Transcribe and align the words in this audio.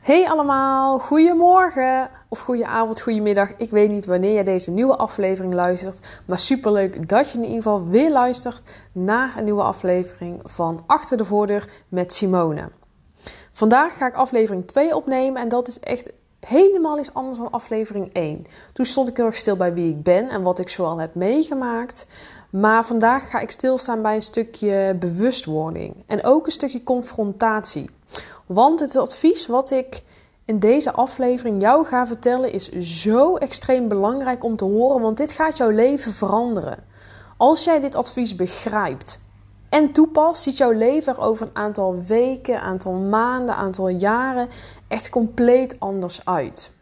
Hey 0.00 0.28
allemaal, 0.28 0.98
goedemorgen 0.98 2.10
of 2.28 2.40
goedenavond, 2.40 3.00
goedemiddag. 3.00 3.48
Ik 3.56 3.70
weet 3.70 3.90
niet 3.90 4.06
wanneer 4.06 4.36
je 4.36 4.44
deze 4.44 4.70
nieuwe 4.70 4.96
aflevering 4.96 5.54
luistert, 5.54 5.98
maar 6.24 6.38
superleuk 6.38 7.08
dat 7.08 7.30
je 7.30 7.38
in 7.38 7.44
ieder 7.44 7.62
geval 7.62 7.88
weer 7.88 8.10
luistert 8.10 8.62
naar 8.92 9.34
een 9.36 9.44
nieuwe 9.44 9.62
aflevering 9.62 10.40
van 10.44 10.82
Achter 10.86 11.16
de 11.16 11.24
Voordeur 11.24 11.68
met 11.88 12.12
Simone. 12.12 12.70
Vandaag 13.52 13.96
ga 13.96 14.06
ik 14.06 14.14
aflevering 14.14 14.66
2 14.66 14.96
opnemen 14.96 15.42
en 15.42 15.48
dat 15.48 15.68
is 15.68 15.80
echt 15.80 16.12
helemaal 16.40 16.98
iets 16.98 17.14
anders 17.14 17.38
dan 17.38 17.50
aflevering 17.50 18.12
1. 18.12 18.46
Toen 18.72 18.84
stond 18.84 19.08
ik 19.08 19.16
heel 19.16 19.26
erg 19.26 19.36
stil 19.36 19.56
bij 19.56 19.74
wie 19.74 19.90
ik 19.90 20.02
ben 20.02 20.28
en 20.28 20.42
wat 20.42 20.58
ik 20.58 20.68
zoal 20.68 20.98
heb 20.98 21.14
meegemaakt. 21.14 22.06
Maar 22.50 22.84
vandaag 22.84 23.30
ga 23.30 23.38
ik 23.38 23.50
stilstaan 23.50 24.02
bij 24.02 24.14
een 24.14 24.22
stukje 24.22 24.96
bewustwording 24.98 26.04
en 26.06 26.24
ook 26.24 26.46
een 26.46 26.52
stukje 26.52 26.82
confrontatie. 26.82 27.98
Want 28.52 28.80
het 28.80 28.96
advies 28.96 29.46
wat 29.46 29.70
ik 29.70 30.02
in 30.44 30.58
deze 30.58 30.92
aflevering 30.92 31.60
jou 31.62 31.86
ga 31.86 32.06
vertellen 32.06 32.52
is 32.52 32.68
zo 33.02 33.36
extreem 33.36 33.88
belangrijk 33.88 34.44
om 34.44 34.56
te 34.56 34.64
horen, 34.64 35.00
want 35.00 35.16
dit 35.16 35.32
gaat 35.32 35.56
jouw 35.56 35.68
leven 35.68 36.12
veranderen. 36.12 36.84
Als 37.36 37.64
jij 37.64 37.80
dit 37.80 37.94
advies 37.94 38.34
begrijpt 38.34 39.20
en 39.68 39.92
toepast, 39.92 40.42
ziet 40.42 40.56
jouw 40.56 40.70
leven 40.70 41.12
er 41.12 41.20
over 41.20 41.46
een 41.46 41.56
aantal 41.56 42.02
weken, 42.02 42.60
aantal 42.60 42.92
maanden, 42.92 43.54
aantal 43.54 43.88
jaren 43.88 44.48
echt 44.88 45.10
compleet 45.10 45.76
anders 45.80 46.24
uit. 46.24 46.72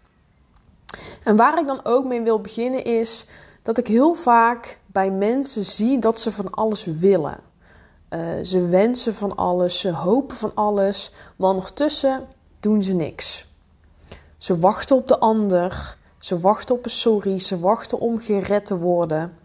En 1.25 1.37
waar 1.37 1.59
ik 1.59 1.67
dan 1.67 1.81
ook 1.85 2.05
mee 2.05 2.23
wil 2.23 2.41
beginnen 2.41 2.85
is 2.85 3.27
dat 3.63 3.79
ik 3.79 3.87
heel 3.87 4.15
vaak 4.15 4.79
bij 4.87 5.11
mensen 5.11 5.65
zie 5.65 5.99
dat 5.99 6.21
ze 6.21 6.33
van 6.33 6.51
alles 6.51 6.85
willen. 6.85 7.48
Uh, 8.11 8.21
ze 8.43 8.69
wensen 8.69 9.15
van 9.15 9.37
alles, 9.37 9.81
ze 9.81 9.93
hopen 9.93 10.37
van 10.37 10.55
alles, 10.55 11.13
maar 11.37 11.51
ondertussen 11.51 12.27
doen 12.61 12.83
ze 12.83 12.93
niks. 12.93 13.47
Ze 14.39 14.59
wachten 14.59 14.97
op 14.97 15.07
de 15.07 15.19
ander, 15.19 15.97
ze 16.19 16.39
wachten 16.39 16.75
op 16.75 16.85
een 16.85 16.91
sorry, 16.91 17.39
ze 17.39 17.61
wachten 17.61 18.01
om 18.01 18.19
gered 18.19 18.67
te 18.67 18.79
worden. 18.79 19.39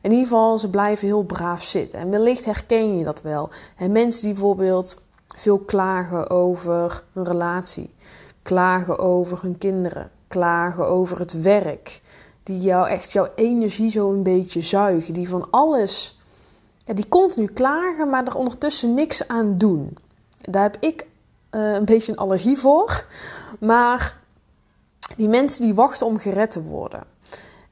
In 0.00 0.10
ieder 0.10 0.26
geval, 0.26 0.58
ze 0.58 0.70
blijven 0.70 1.06
heel 1.06 1.22
braaf 1.22 1.62
zitten. 1.62 1.98
En 1.98 2.10
wellicht 2.10 2.44
herken 2.44 2.98
je 2.98 3.04
dat 3.04 3.22
wel. 3.22 3.48
En 3.76 3.92
mensen 3.92 4.22
die 4.22 4.32
bijvoorbeeld 4.32 5.02
veel 5.26 5.58
klagen 5.58 6.30
over 6.30 7.04
hun 7.12 7.24
relatie, 7.24 7.94
klagen 8.42 8.98
over 8.98 9.42
hun 9.42 9.58
kinderen, 9.58 10.10
klagen 10.28 10.86
over 10.86 11.18
het 11.18 11.42
werk, 11.42 12.00
die 12.42 12.60
jou 12.60 12.88
echt 12.88 13.12
jouw 13.12 13.28
energie 13.34 13.90
zo 13.90 14.12
een 14.12 14.22
beetje 14.22 14.60
zuigen, 14.60 15.14
die 15.14 15.28
van 15.28 15.50
alles 15.50 16.17
ja, 16.88 16.94
die 16.94 17.08
continu 17.08 17.46
klagen, 17.46 18.10
maar 18.10 18.26
er 18.26 18.36
ondertussen 18.36 18.94
niks 18.94 19.28
aan 19.28 19.58
doen. 19.58 19.98
Daar 20.40 20.62
heb 20.62 20.76
ik 20.80 21.06
uh, 21.50 21.72
een 21.72 21.84
beetje 21.84 22.12
een 22.12 22.18
allergie 22.18 22.58
voor. 22.58 23.04
Maar 23.60 24.16
die 25.16 25.28
mensen 25.28 25.62
die 25.62 25.74
wachten 25.74 26.06
om 26.06 26.18
gered 26.18 26.50
te 26.50 26.62
worden. 26.62 27.02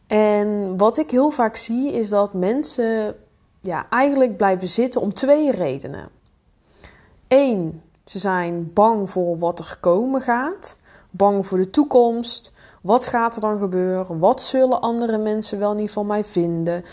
En 0.06 0.77
wat 0.77 0.97
ik 0.97 1.11
heel 1.11 1.31
vaak 1.31 1.56
zie 1.56 1.92
is 1.92 2.08
dat 2.08 2.33
mensen 2.33 3.17
ja, 3.61 3.86
eigenlijk 3.91 4.36
blijven 4.36 4.69
zitten 4.69 5.00
om 5.00 5.12
twee 5.12 5.51
redenen. 5.51 6.08
Eén, 7.28 7.83
ze 8.05 8.19
zijn 8.19 8.73
bang 8.73 9.11
voor 9.11 9.39
wat 9.39 9.58
er 9.58 9.77
komen 9.80 10.20
gaat. 10.20 10.77
Bang 11.11 11.47
voor 11.47 11.58
de 11.58 11.70
toekomst. 11.70 12.53
Wat 12.83 13.06
gaat 13.06 13.34
er 13.34 13.41
dan 13.41 13.58
gebeuren? 13.58 14.19
Wat 14.19 14.42
zullen 14.42 14.80
andere 14.80 15.19
mensen 15.19 15.58
wel 15.58 15.75
niet 15.75 15.91
van 15.91 16.06
mij 16.06 16.25
vinden? 16.25 16.84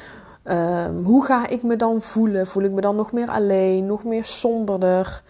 Um, 0.44 1.04
hoe 1.04 1.26
ga 1.26 1.48
ik 1.48 1.64
me 1.64 1.76
dan 1.76 2.02
voelen? 2.02 2.48
Voel 2.48 2.64
ik 2.64 2.72
me 2.72 2.82
dan 2.82 2.96
nog 2.96 3.12
meer 3.12 3.30
alleen, 3.30 3.86
nog 3.86 4.04
meer 4.04 4.24
somberder? 4.24 5.24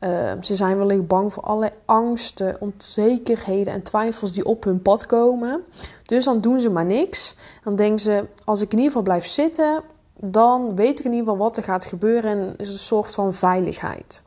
Um, 0.00 0.42
ze 0.42 0.54
zijn 0.54 0.78
wellicht 0.78 1.06
bang 1.06 1.32
voor 1.32 1.42
alle 1.42 1.72
angsten, 1.84 2.56
onzekerheden 2.60 3.72
en 3.72 3.82
twijfels 3.82 4.32
die 4.32 4.44
op 4.44 4.64
hun 4.64 4.82
pad 4.82 5.06
komen. 5.06 5.64
Dus 6.02 6.24
dan 6.24 6.40
doen 6.40 6.60
ze 6.60 6.70
maar 6.70 6.84
niks. 6.84 7.36
Dan 7.64 7.76
denken 7.76 7.98
ze: 8.00 8.24
als 8.44 8.60
ik 8.60 8.72
in 8.72 8.78
ieder 8.78 8.86
geval 8.86 9.02
blijf 9.02 9.26
zitten, 9.26 9.82
dan 10.16 10.76
weet 10.76 10.98
ik 10.98 11.04
in 11.04 11.12
ieder 11.12 11.26
geval 11.26 11.44
wat 11.46 11.56
er 11.56 11.62
gaat 11.62 11.84
gebeuren 11.84 12.30
en 12.30 12.54
is 12.56 12.70
een 12.70 12.78
soort 12.78 13.14
van 13.14 13.34
veiligheid. 13.34 14.22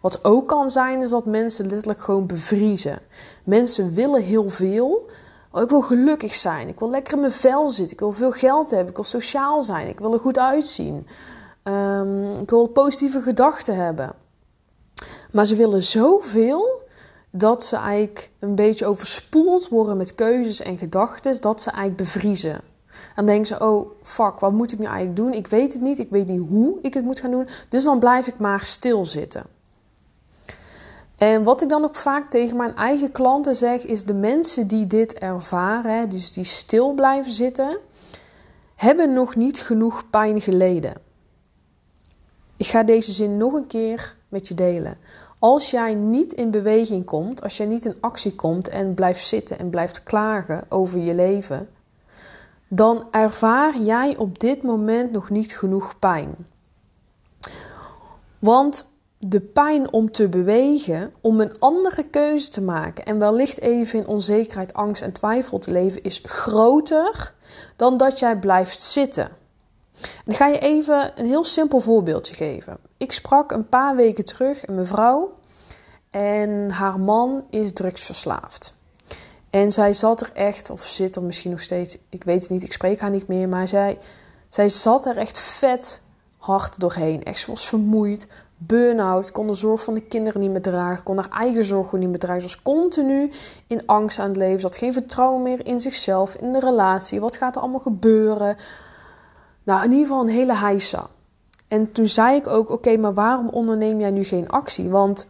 Wat 0.00 0.24
ook 0.24 0.48
kan 0.48 0.70
zijn, 0.70 1.02
is 1.02 1.10
dat 1.10 1.24
mensen 1.24 1.66
letterlijk 1.66 2.02
gewoon 2.02 2.26
bevriezen. 2.26 2.98
Mensen 3.44 3.94
willen 3.94 4.22
heel 4.22 4.48
veel, 4.48 5.08
Oh, 5.52 5.62
ik 5.62 5.68
wil 5.68 5.80
gelukkig 5.80 6.34
zijn. 6.34 6.68
Ik 6.68 6.78
wil 6.78 6.90
lekker 6.90 7.14
in 7.14 7.20
mijn 7.20 7.32
vel 7.32 7.70
zitten. 7.70 7.92
Ik 7.92 8.00
wil 8.00 8.12
veel 8.12 8.30
geld 8.30 8.70
hebben. 8.70 8.88
Ik 8.88 8.94
wil 8.94 9.04
sociaal 9.04 9.62
zijn. 9.62 9.88
Ik 9.88 9.98
wil 9.98 10.12
er 10.12 10.20
goed 10.20 10.38
uitzien. 10.38 11.06
Um, 11.64 12.32
ik 12.32 12.50
wil 12.50 12.66
positieve 12.66 13.20
gedachten 13.20 13.76
hebben. 13.76 14.12
Maar 15.32 15.46
ze 15.46 15.56
willen 15.56 15.82
zoveel 15.82 16.82
dat 17.30 17.64
ze 17.64 17.76
eigenlijk 17.76 18.30
een 18.38 18.54
beetje 18.54 18.86
overspoeld 18.86 19.68
worden 19.68 19.96
met 19.96 20.14
keuzes 20.14 20.60
en 20.60 20.78
gedachten, 20.78 21.40
dat 21.40 21.62
ze 21.62 21.70
eigenlijk 21.70 22.02
bevriezen. 22.02 22.54
En 22.54 23.16
dan 23.16 23.26
denken 23.26 23.46
ze: 23.46 23.64
oh 23.64 23.90
fuck, 24.02 24.38
wat 24.38 24.52
moet 24.52 24.72
ik 24.72 24.78
nu 24.78 24.84
eigenlijk 24.84 25.16
doen? 25.16 25.32
Ik 25.32 25.46
weet 25.46 25.72
het 25.72 25.82
niet. 25.82 25.98
Ik 25.98 26.10
weet 26.10 26.28
niet 26.28 26.48
hoe 26.48 26.78
ik 26.82 26.94
het 26.94 27.04
moet 27.04 27.20
gaan 27.20 27.30
doen. 27.30 27.48
Dus 27.68 27.84
dan 27.84 27.98
blijf 27.98 28.26
ik 28.26 28.38
maar 28.38 28.60
stilzitten. 28.60 29.44
En 31.20 31.42
wat 31.42 31.62
ik 31.62 31.68
dan 31.68 31.84
ook 31.84 31.94
vaak 31.94 32.30
tegen 32.30 32.56
mijn 32.56 32.74
eigen 32.74 33.12
klanten 33.12 33.56
zeg, 33.56 33.86
is 33.86 34.04
de 34.04 34.14
mensen 34.14 34.66
die 34.66 34.86
dit 34.86 35.14
ervaren, 35.14 36.08
dus 36.08 36.32
die 36.32 36.44
stil 36.44 36.92
blijven 36.92 37.32
zitten, 37.32 37.78
hebben 38.74 39.12
nog 39.12 39.36
niet 39.36 39.60
genoeg 39.60 40.10
pijn 40.10 40.40
geleden. 40.40 40.94
Ik 42.56 42.66
ga 42.66 42.82
deze 42.82 43.12
zin 43.12 43.36
nog 43.36 43.52
een 43.52 43.66
keer 43.66 44.16
met 44.28 44.48
je 44.48 44.54
delen. 44.54 44.98
Als 45.38 45.70
jij 45.70 45.94
niet 45.94 46.32
in 46.32 46.50
beweging 46.50 47.04
komt, 47.04 47.42
als 47.42 47.56
jij 47.56 47.66
niet 47.66 47.84
in 47.84 47.96
actie 48.00 48.34
komt 48.34 48.68
en 48.68 48.94
blijft 48.94 49.26
zitten 49.26 49.58
en 49.58 49.70
blijft 49.70 50.02
klagen 50.02 50.64
over 50.68 50.98
je 50.98 51.14
leven, 51.14 51.68
dan 52.68 53.06
ervaar 53.10 53.78
jij 53.78 54.16
op 54.16 54.38
dit 54.38 54.62
moment 54.62 55.12
nog 55.12 55.30
niet 55.30 55.56
genoeg 55.56 55.98
pijn. 55.98 56.34
Want 58.38 58.89
de 59.22 59.40
pijn 59.40 59.92
om 59.92 60.10
te 60.10 60.28
bewegen, 60.28 61.12
om 61.20 61.40
een 61.40 61.58
andere 61.58 62.02
keuze 62.02 62.50
te 62.50 62.60
maken 62.60 63.04
en 63.04 63.18
wellicht 63.18 63.60
even 63.60 63.98
in 63.98 64.06
onzekerheid, 64.06 64.74
angst 64.74 65.02
en 65.02 65.12
twijfel 65.12 65.58
te 65.58 65.72
leven, 65.72 66.02
is 66.02 66.20
groter 66.24 67.34
dan 67.76 67.96
dat 67.96 68.18
jij 68.18 68.38
blijft 68.38 68.80
zitten. 68.80 69.28
En 70.00 70.32
ik 70.32 70.36
ga 70.36 70.46
je 70.46 70.58
even 70.58 71.12
een 71.14 71.26
heel 71.26 71.44
simpel 71.44 71.80
voorbeeldje 71.80 72.34
geven. 72.34 72.78
Ik 72.96 73.12
sprak 73.12 73.52
een 73.52 73.68
paar 73.68 73.96
weken 73.96 74.24
terug 74.24 74.66
een 74.66 74.74
mevrouw 74.74 75.32
en 76.10 76.70
haar 76.70 77.00
man 77.00 77.44
is 77.50 77.72
drugsverslaafd. 77.72 78.78
En 79.50 79.72
zij 79.72 79.92
zat 79.92 80.20
er 80.20 80.30
echt, 80.32 80.70
of 80.70 80.82
zit 80.82 81.16
er 81.16 81.22
misschien 81.22 81.50
nog 81.50 81.62
steeds, 81.62 81.98
ik 82.08 82.24
weet 82.24 82.40
het 82.40 82.50
niet, 82.50 82.62
ik 82.62 82.72
spreek 82.72 83.00
haar 83.00 83.10
niet 83.10 83.28
meer, 83.28 83.48
maar 83.48 83.68
zij, 83.68 83.98
zij 84.48 84.68
zat 84.68 85.06
er 85.06 85.16
echt 85.16 85.38
vet 85.38 86.02
hard 86.36 86.80
doorheen. 86.80 87.24
Echt, 87.24 87.38
ze 87.38 87.50
was 87.50 87.66
vermoeid, 87.66 88.26
burn-out, 88.62 89.32
kon 89.32 89.46
de 89.46 89.54
zorg 89.54 89.84
van 89.84 89.94
de 89.94 90.00
kinderen 90.00 90.40
niet 90.40 90.50
meer 90.50 90.62
dragen, 90.62 91.02
kon 91.02 91.16
haar 91.16 91.30
eigen 91.30 91.64
zorg 91.64 91.92
niet 91.92 92.08
meer 92.08 92.18
dragen. 92.18 92.40
Ze 92.40 92.46
was 92.46 92.62
continu 92.62 93.30
in 93.66 93.86
angst 93.86 94.18
aan 94.18 94.28
het 94.28 94.36
leven. 94.36 94.60
Ze 94.60 94.66
had 94.66 94.76
geen 94.76 94.92
vertrouwen 94.92 95.42
meer 95.42 95.66
in 95.66 95.80
zichzelf, 95.80 96.34
in 96.34 96.52
de 96.52 96.60
relatie. 96.60 97.20
Wat 97.20 97.36
gaat 97.36 97.56
er 97.56 97.62
allemaal 97.62 97.80
gebeuren? 97.80 98.56
Nou, 99.62 99.84
in 99.84 99.90
ieder 99.90 100.06
geval 100.06 100.22
een 100.22 100.28
hele 100.28 100.54
heisa. 100.54 101.06
En 101.68 101.92
toen 101.92 102.08
zei 102.08 102.36
ik 102.36 102.46
ook: 102.46 102.70
Oké, 102.70 102.96
maar 102.96 103.14
waarom 103.14 103.48
onderneem 103.48 104.00
jij 104.00 104.10
nu 104.10 104.24
geen 104.24 104.48
actie? 104.48 104.88
Want 104.88 105.28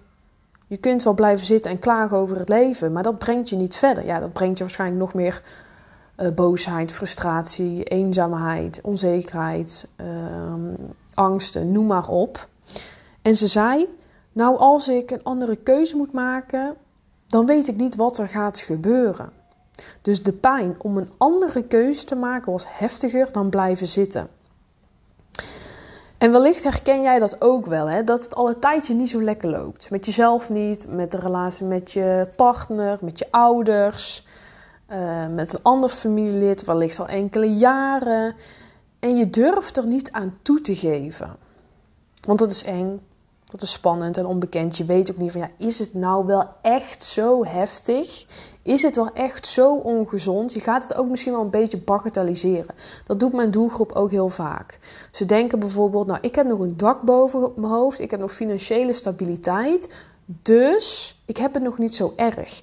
je 0.66 0.76
kunt 0.76 1.02
wel 1.02 1.14
blijven 1.14 1.46
zitten 1.46 1.70
en 1.70 1.78
klagen 1.78 2.16
over 2.16 2.38
het 2.38 2.48
leven, 2.48 2.92
maar 2.92 3.02
dat 3.02 3.18
brengt 3.18 3.48
je 3.48 3.56
niet 3.56 3.76
verder. 3.76 4.06
Ja, 4.06 4.20
dat 4.20 4.32
brengt 4.32 4.58
je 4.58 4.64
waarschijnlijk 4.64 5.00
nog 5.00 5.14
meer 5.14 5.42
uh, 6.16 6.28
boosheid, 6.28 6.92
frustratie, 6.92 7.84
eenzaamheid, 7.84 8.80
onzekerheid, 8.82 9.88
uh, 10.00 10.06
angsten, 11.14 11.72
noem 11.72 11.86
maar 11.86 12.08
op. 12.08 12.48
En 13.22 13.36
ze 13.36 13.46
zei: 13.46 13.86
Nou, 14.32 14.58
als 14.58 14.88
ik 14.88 15.10
een 15.10 15.24
andere 15.24 15.56
keuze 15.56 15.96
moet 15.96 16.12
maken, 16.12 16.76
dan 17.26 17.46
weet 17.46 17.68
ik 17.68 17.76
niet 17.76 17.96
wat 17.96 18.18
er 18.18 18.28
gaat 18.28 18.58
gebeuren. 18.58 19.32
Dus 20.02 20.22
de 20.22 20.32
pijn 20.32 20.74
om 20.78 20.96
een 20.96 21.10
andere 21.18 21.62
keuze 21.62 22.04
te 22.04 22.14
maken 22.14 22.52
was 22.52 22.64
heftiger 22.68 23.32
dan 23.32 23.50
blijven 23.50 23.86
zitten. 23.86 24.28
En 26.18 26.32
wellicht 26.32 26.64
herken 26.64 27.02
jij 27.02 27.18
dat 27.18 27.40
ook 27.40 27.66
wel, 27.66 27.88
hè? 27.88 28.04
dat 28.04 28.22
het 28.22 28.34
al 28.34 28.48
een 28.48 28.58
tijdje 28.58 28.94
niet 28.94 29.08
zo 29.08 29.22
lekker 29.22 29.50
loopt. 29.50 29.90
Met 29.90 30.06
jezelf 30.06 30.50
niet, 30.50 30.86
met 30.88 31.10
de 31.10 31.18
relatie 31.18 31.66
met 31.66 31.90
je 31.92 32.28
partner, 32.36 32.98
met 33.00 33.18
je 33.18 33.26
ouders, 33.30 34.26
uh, 34.92 35.26
met 35.26 35.52
een 35.52 35.62
ander 35.62 35.90
familielid, 35.90 36.64
wellicht 36.64 36.98
al 36.98 37.08
enkele 37.08 37.54
jaren. 37.54 38.34
En 38.98 39.16
je 39.16 39.30
durft 39.30 39.76
er 39.76 39.86
niet 39.86 40.12
aan 40.12 40.38
toe 40.42 40.60
te 40.60 40.76
geven. 40.76 41.36
Want 42.26 42.38
dat 42.38 42.50
is 42.50 42.64
eng, 42.64 43.00
dat 43.50 43.62
is 43.62 43.72
spannend 43.72 44.16
en 44.16 44.26
onbekend. 44.26 44.76
Je 44.76 44.84
weet 44.84 45.10
ook 45.10 45.16
niet 45.16 45.32
van 45.32 45.40
ja, 45.40 45.50
is 45.56 45.78
het 45.78 45.94
nou 45.94 46.26
wel 46.26 46.48
echt 46.62 47.04
zo 47.04 47.44
heftig? 47.44 48.26
Is 48.62 48.82
het 48.82 48.96
wel 48.96 49.12
echt 49.12 49.46
zo 49.46 49.74
ongezond? 49.74 50.52
Je 50.52 50.60
gaat 50.60 50.82
het 50.82 50.94
ook 50.94 51.08
misschien 51.08 51.32
wel 51.32 51.40
een 51.40 51.50
beetje 51.50 51.78
bagatelliseren. 51.78 52.74
Dat 53.04 53.20
doet 53.20 53.32
mijn 53.32 53.50
doelgroep 53.50 53.92
ook 53.92 54.10
heel 54.10 54.28
vaak. 54.28 54.78
Ze 55.10 55.24
denken 55.24 55.58
bijvoorbeeld, 55.58 56.06
nou 56.06 56.18
ik 56.20 56.34
heb 56.34 56.46
nog 56.46 56.58
een 56.58 56.76
dak 56.76 57.02
boven 57.02 57.52
mijn 57.56 57.72
hoofd, 57.72 58.00
ik 58.00 58.10
heb 58.10 58.20
nog 58.20 58.32
financiële 58.32 58.92
stabiliteit. 58.92 59.88
dus 60.42 61.20
ik 61.26 61.36
heb 61.36 61.54
het 61.54 61.62
nog 61.62 61.78
niet 61.78 61.94
zo 61.94 62.12
erg. 62.16 62.62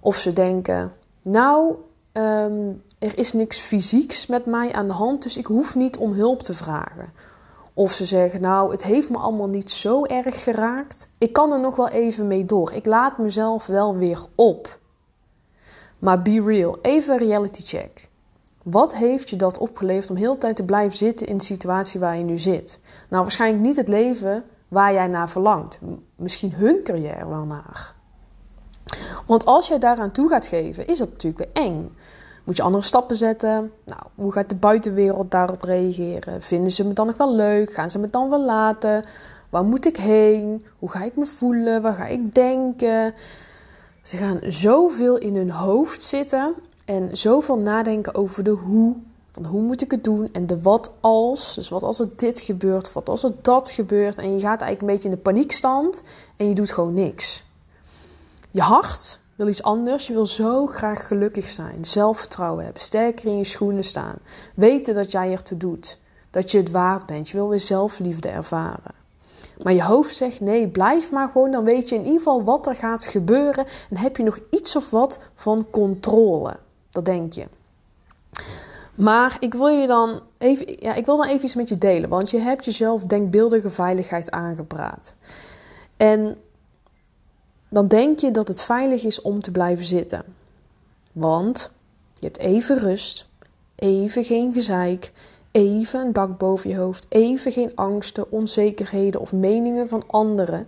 Of 0.00 0.16
ze 0.16 0.32
denken, 0.32 0.92
nou, 1.22 1.74
ehm, 2.12 2.70
er 2.98 3.18
is 3.18 3.32
niks 3.32 3.58
fysieks 3.58 4.26
met 4.26 4.46
mij 4.46 4.72
aan 4.72 4.86
de 4.86 4.92
hand, 4.92 5.22
dus 5.22 5.36
ik 5.36 5.46
hoef 5.46 5.74
niet 5.74 5.96
om 5.96 6.12
hulp 6.12 6.42
te 6.42 6.54
vragen. 6.54 7.12
Of 7.74 7.92
ze 7.92 8.04
zeggen, 8.04 8.40
nou, 8.40 8.70
het 8.70 8.82
heeft 8.82 9.10
me 9.10 9.18
allemaal 9.18 9.48
niet 9.48 9.70
zo 9.70 10.04
erg 10.04 10.42
geraakt. 10.42 11.08
Ik 11.18 11.32
kan 11.32 11.52
er 11.52 11.60
nog 11.60 11.76
wel 11.76 11.88
even 11.88 12.26
mee 12.26 12.44
door. 12.44 12.72
Ik 12.72 12.86
laat 12.86 13.18
mezelf 13.18 13.66
wel 13.66 13.96
weer 13.96 14.24
op. 14.34 14.78
Maar 15.98 16.22
be 16.22 16.42
real, 16.42 16.78
even 16.82 17.18
reality 17.18 17.62
check. 17.62 18.10
Wat 18.62 18.94
heeft 18.94 19.30
je 19.30 19.36
dat 19.36 19.58
opgeleverd 19.58 20.10
om 20.10 20.16
heel 20.16 20.38
tijd 20.38 20.56
te 20.56 20.64
blijven 20.64 20.96
zitten 20.96 21.26
in 21.26 21.36
de 21.36 21.44
situatie 21.44 22.00
waar 22.00 22.16
je 22.16 22.24
nu 22.24 22.38
zit? 22.38 22.80
Nou, 23.08 23.22
waarschijnlijk 23.22 23.64
niet 23.64 23.76
het 23.76 23.88
leven 23.88 24.44
waar 24.68 24.92
jij 24.92 25.06
naar 25.06 25.28
verlangt. 25.28 25.78
Misschien 26.16 26.54
je 26.58 27.08
er 27.08 27.28
wel 27.28 27.44
naar. 27.44 27.94
Want 29.26 29.44
als 29.44 29.68
jij 29.68 29.78
daaraan 29.78 30.10
toe 30.10 30.28
gaat 30.28 30.46
geven, 30.46 30.86
is 30.86 30.98
dat 30.98 31.10
natuurlijk 31.10 31.44
weer 31.44 31.64
eng. 31.64 31.96
Moet 32.44 32.56
je 32.56 32.62
andere 32.62 32.84
stappen 32.84 33.16
zetten? 33.16 33.72
Nou, 33.84 34.02
hoe 34.14 34.32
gaat 34.32 34.48
de 34.48 34.54
buitenwereld 34.54 35.30
daarop 35.30 35.62
reageren? 35.62 36.42
Vinden 36.42 36.72
ze 36.72 36.86
me 36.86 36.92
dan 36.92 37.06
nog 37.06 37.16
wel 37.16 37.34
leuk? 37.34 37.72
Gaan 37.72 37.90
ze 37.90 37.98
me 37.98 38.10
dan 38.10 38.30
wel 38.30 38.44
laten? 38.44 39.04
Waar 39.50 39.64
moet 39.64 39.86
ik 39.86 39.96
heen? 39.96 40.64
Hoe 40.78 40.90
ga 40.90 41.02
ik 41.02 41.16
me 41.16 41.26
voelen? 41.26 41.82
Waar 41.82 41.94
ga 41.94 42.06
ik 42.06 42.34
denken? 42.34 43.14
Ze 44.02 44.16
gaan 44.16 44.40
zoveel 44.42 45.18
in 45.18 45.36
hun 45.36 45.50
hoofd 45.50 46.02
zitten 46.02 46.54
en 46.84 47.16
zoveel 47.16 47.56
nadenken 47.56 48.14
over 48.14 48.44
de 48.44 48.50
hoe. 48.50 48.96
Van 49.30 49.44
hoe 49.44 49.62
moet 49.62 49.82
ik 49.82 49.90
het 49.90 50.04
doen 50.04 50.28
en 50.32 50.46
de 50.46 50.62
wat 50.62 50.92
als. 51.00 51.54
Dus 51.54 51.68
wat 51.68 51.82
als 51.82 51.98
er 51.98 52.08
dit 52.16 52.40
gebeurt, 52.40 52.92
wat 52.92 53.08
als 53.08 53.22
er 53.22 53.32
dat 53.42 53.70
gebeurt. 53.70 54.18
En 54.18 54.32
je 54.32 54.40
gaat 54.40 54.60
eigenlijk 54.60 54.80
een 54.80 54.86
beetje 54.86 55.08
in 55.08 55.14
de 55.14 55.20
paniekstand 55.20 56.02
en 56.36 56.48
je 56.48 56.54
doet 56.54 56.70
gewoon 56.70 56.94
niks. 56.94 57.44
Je 58.50 58.60
hart 58.60 59.18
wil 59.36 59.48
iets 59.48 59.62
anders. 59.62 60.06
Je 60.06 60.12
wil 60.12 60.26
zo 60.26 60.66
graag 60.66 61.06
gelukkig 61.06 61.48
zijn, 61.48 61.84
zelfvertrouwen 61.84 62.64
hebben, 62.64 62.82
sterker 62.82 63.26
in 63.26 63.36
je 63.36 63.44
schoenen 63.44 63.84
staan. 63.84 64.16
Weten 64.54 64.94
dat 64.94 65.12
jij 65.12 65.32
ertoe 65.32 65.58
doet, 65.58 65.98
dat 66.30 66.50
je 66.50 66.58
het 66.58 66.70
waard 66.70 67.06
bent. 67.06 67.28
Je 67.28 67.36
wil 67.36 67.48
weer 67.48 67.60
zelfliefde 67.60 68.28
ervaren. 68.28 69.00
Maar 69.62 69.72
je 69.72 69.82
hoofd 69.82 70.14
zegt 70.16 70.40
nee, 70.40 70.68
blijf 70.68 71.10
maar 71.10 71.28
gewoon. 71.28 71.50
Dan 71.50 71.64
weet 71.64 71.88
je 71.88 71.94
in 71.94 72.04
ieder 72.04 72.18
geval 72.18 72.44
wat 72.44 72.66
er 72.66 72.76
gaat 72.76 73.04
gebeuren. 73.04 73.66
En 73.90 73.96
heb 73.96 74.16
je 74.16 74.22
nog 74.22 74.38
iets 74.50 74.76
of 74.76 74.90
wat 74.90 75.18
van 75.34 75.66
controle. 75.70 76.56
Dat 76.90 77.04
denk 77.04 77.32
je. 77.32 77.46
Maar 78.94 79.36
ik 79.40 79.54
wil 79.54 79.68
je 79.68 79.86
dan 79.86 80.20
even, 80.38 80.76
ja, 80.78 80.94
ik 80.94 81.06
wil 81.06 81.16
dan 81.16 81.26
even 81.26 81.44
iets 81.44 81.54
met 81.54 81.68
je 81.68 81.78
delen. 81.78 82.08
Want 82.08 82.30
je 82.30 82.38
hebt 82.38 82.64
jezelf 82.64 83.04
denkbeeldige 83.04 83.70
veiligheid 83.70 84.30
aangepraat. 84.30 85.14
En 85.96 86.38
dan 87.72 87.88
denk 87.88 88.18
je 88.18 88.30
dat 88.30 88.48
het 88.48 88.62
veilig 88.62 89.04
is 89.04 89.20
om 89.20 89.40
te 89.40 89.50
blijven 89.50 89.84
zitten. 89.84 90.24
Want 91.12 91.72
je 92.14 92.26
hebt 92.26 92.38
even 92.38 92.78
rust, 92.78 93.28
even 93.74 94.24
geen 94.24 94.52
gezeik, 94.52 95.12
even 95.50 96.00
een 96.00 96.12
dak 96.12 96.38
boven 96.38 96.70
je 96.70 96.76
hoofd, 96.76 97.06
even 97.08 97.52
geen 97.52 97.72
angsten, 97.74 98.30
onzekerheden 98.30 99.20
of 99.20 99.32
meningen 99.32 99.88
van 99.88 100.04
anderen. 100.06 100.66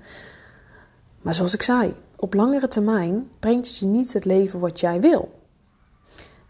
Maar 1.23 1.35
zoals 1.35 1.55
ik 1.55 1.63
zei, 1.63 1.95
op 2.17 2.35
langere 2.35 2.69
termijn 2.69 3.31
brengt 3.41 3.67
het 3.67 3.79
je 3.79 3.87
niet 3.87 4.13
het 4.13 4.25
leven 4.25 4.61
wat 4.61 4.81
jij 4.81 5.01
wil. 5.01 5.33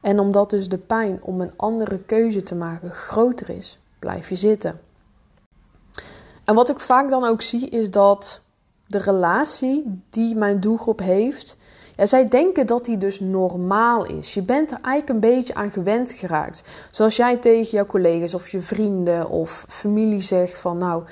En 0.01 0.19
omdat 0.19 0.51
dus 0.51 0.69
de 0.69 0.79
pijn 0.79 1.23
om 1.23 1.41
een 1.41 1.56
andere 1.56 1.99
keuze 1.99 2.43
te 2.43 2.55
maken 2.55 2.91
groter 2.91 3.51
is, 3.51 3.79
blijf 3.99 4.29
je 4.29 4.37
zitten. 4.37 4.81
En 6.45 6.55
wat 6.55 6.69
ik 6.69 6.81
vaak 6.81 7.11
dan 7.11 7.25
ook 7.25 7.43
zie 7.43 7.69
is 7.69 7.91
dat 7.91 8.44
de 8.87 8.99
relatie 8.99 10.03
die 10.11 10.37
mijn 10.37 10.61
doelgroep 10.61 10.99
heeft, 10.99 11.57
ja, 11.97 12.07
zij 12.07 12.25
denken 12.25 12.67
dat 12.67 12.85
die 12.85 12.99
dus 12.99 13.21
normaal 13.21 14.05
is. 14.05 14.35
Je 14.35 14.43
bent 14.43 14.71
er 14.71 14.79
eigenlijk 14.83 15.09
een 15.09 15.31
beetje 15.31 15.55
aan 15.55 15.71
gewend 15.71 16.11
geraakt. 16.11 16.63
Zoals 16.91 17.17
jij 17.17 17.37
tegen 17.37 17.71
jouw 17.71 17.87
collega's 17.87 18.35
of 18.35 18.49
je 18.49 18.61
vrienden 18.61 19.29
of 19.29 19.65
familie 19.69 20.21
zegt 20.21 20.59
van 20.59 20.79
nou, 20.79 21.05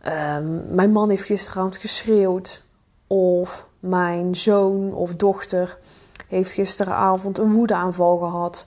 ehm, 0.00 0.74
mijn 0.74 0.92
man 0.92 1.10
heeft 1.10 1.24
gisteravond 1.24 1.76
geschreeuwd. 1.76 2.62
Of 3.06 3.68
mijn 3.80 4.34
zoon 4.34 4.94
of 4.94 5.14
dochter 5.14 5.78
heeft 6.28 6.52
gisteravond 6.52 7.38
een 7.38 7.52
woedeaanval 7.52 8.18
gehad. 8.18 8.66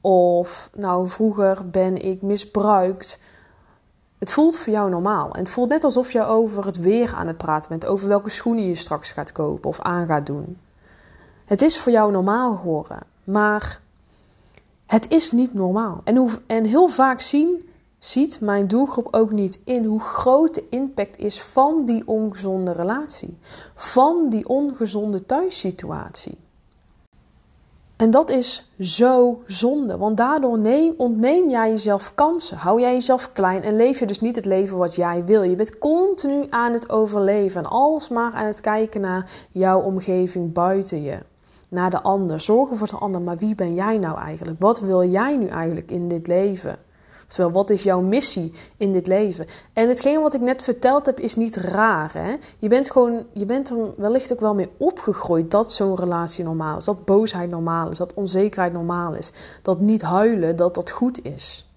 Of 0.00 0.70
nou, 0.74 1.08
vroeger 1.08 1.70
ben 1.70 1.96
ik 1.96 2.22
misbruikt. 2.22 3.20
Het 4.18 4.32
voelt 4.32 4.56
voor 4.56 4.72
jou 4.72 4.90
normaal. 4.90 5.32
En 5.32 5.38
het 5.38 5.50
voelt 5.50 5.68
net 5.68 5.84
alsof 5.84 6.12
je 6.12 6.24
over 6.24 6.66
het 6.66 6.76
weer 6.76 7.14
aan 7.14 7.26
het 7.26 7.36
praten 7.36 7.68
bent. 7.68 7.86
Over 7.86 8.08
welke 8.08 8.30
schoenen 8.30 8.66
je 8.66 8.74
straks 8.74 9.10
gaat 9.10 9.32
kopen 9.32 9.68
of 9.68 9.80
aan 9.80 10.06
gaat 10.06 10.26
doen. 10.26 10.58
Het 11.44 11.62
is 11.62 11.78
voor 11.78 11.92
jou 11.92 12.12
normaal 12.12 12.56
geworden. 12.56 12.98
Maar 13.24 13.80
het 14.86 15.10
is 15.10 15.30
niet 15.30 15.54
normaal. 15.54 16.00
En, 16.04 16.30
en 16.46 16.64
heel 16.64 16.88
vaak 16.88 17.20
zien, 17.20 17.68
ziet 17.98 18.40
mijn 18.40 18.68
doelgroep 18.68 19.08
ook 19.10 19.30
niet 19.30 19.60
in 19.64 19.84
hoe 19.84 20.00
groot 20.00 20.54
de 20.54 20.68
impact 20.70 21.16
is 21.16 21.42
van 21.42 21.84
die 21.84 22.06
ongezonde 22.06 22.72
relatie. 22.72 23.38
Van 23.74 24.28
die 24.28 24.48
ongezonde 24.48 25.26
thuissituatie. 25.26 26.38
En 28.04 28.10
dat 28.10 28.30
is 28.30 28.70
zo 28.78 29.42
zonde, 29.46 29.96
want 29.96 30.16
daardoor 30.16 30.58
neem, 30.58 30.94
ontneem 30.96 31.50
jij 31.50 31.70
jezelf 31.70 32.14
kansen. 32.14 32.56
Hou 32.56 32.80
jij 32.80 32.92
jezelf 32.92 33.32
klein 33.32 33.62
en 33.62 33.76
leef 33.76 33.98
je 33.98 34.06
dus 34.06 34.20
niet 34.20 34.36
het 34.36 34.44
leven 34.44 34.76
wat 34.76 34.94
jij 34.94 35.24
wil. 35.24 35.42
Je 35.42 35.54
bent 35.54 35.78
continu 35.78 36.46
aan 36.50 36.72
het 36.72 36.90
overleven 36.90 37.64
en 37.64 37.70
alsmaar 37.70 38.32
aan 38.32 38.46
het 38.46 38.60
kijken 38.60 39.00
naar 39.00 39.30
jouw 39.52 39.80
omgeving 39.80 40.52
buiten 40.52 41.02
je. 41.02 41.18
Naar 41.68 41.90
de 41.90 42.02
ander, 42.02 42.40
zorgen 42.40 42.76
voor 42.76 42.88
de 42.88 42.96
ander. 42.96 43.22
Maar 43.22 43.36
wie 43.36 43.54
ben 43.54 43.74
jij 43.74 43.98
nou 43.98 44.18
eigenlijk? 44.18 44.60
Wat 44.60 44.80
wil 44.80 45.04
jij 45.04 45.36
nu 45.36 45.46
eigenlijk 45.46 45.90
in 45.90 46.08
dit 46.08 46.26
leven? 46.26 46.78
Oftewel, 47.34 47.62
wat 47.62 47.70
is 47.70 47.82
jouw 47.82 48.00
missie 48.00 48.52
in 48.76 48.92
dit 48.92 49.06
leven? 49.06 49.46
En 49.72 49.88
hetgeen 49.88 50.20
wat 50.20 50.34
ik 50.34 50.40
net 50.40 50.62
verteld 50.62 51.06
heb, 51.06 51.20
is 51.20 51.36
niet 51.36 51.56
raar. 51.56 52.12
Hè? 52.12 52.36
Je 52.58 52.68
bent 52.68 52.90
gewoon, 52.90 53.26
je 53.32 53.44
bent 53.44 53.70
er 53.70 53.92
wellicht 53.96 54.32
ook 54.32 54.40
wel 54.40 54.54
mee 54.54 54.70
opgegroeid 54.76 55.50
dat 55.50 55.72
zo'n 55.72 55.96
relatie 55.96 56.44
normaal 56.44 56.76
is. 56.76 56.84
Dat 56.84 57.04
boosheid 57.04 57.50
normaal 57.50 57.90
is. 57.90 57.98
Dat 57.98 58.14
onzekerheid 58.14 58.72
normaal 58.72 59.14
is. 59.14 59.32
Dat 59.62 59.80
niet 59.80 60.02
huilen, 60.02 60.56
dat 60.56 60.74
dat 60.74 60.90
goed 60.90 61.24
is. 61.24 61.68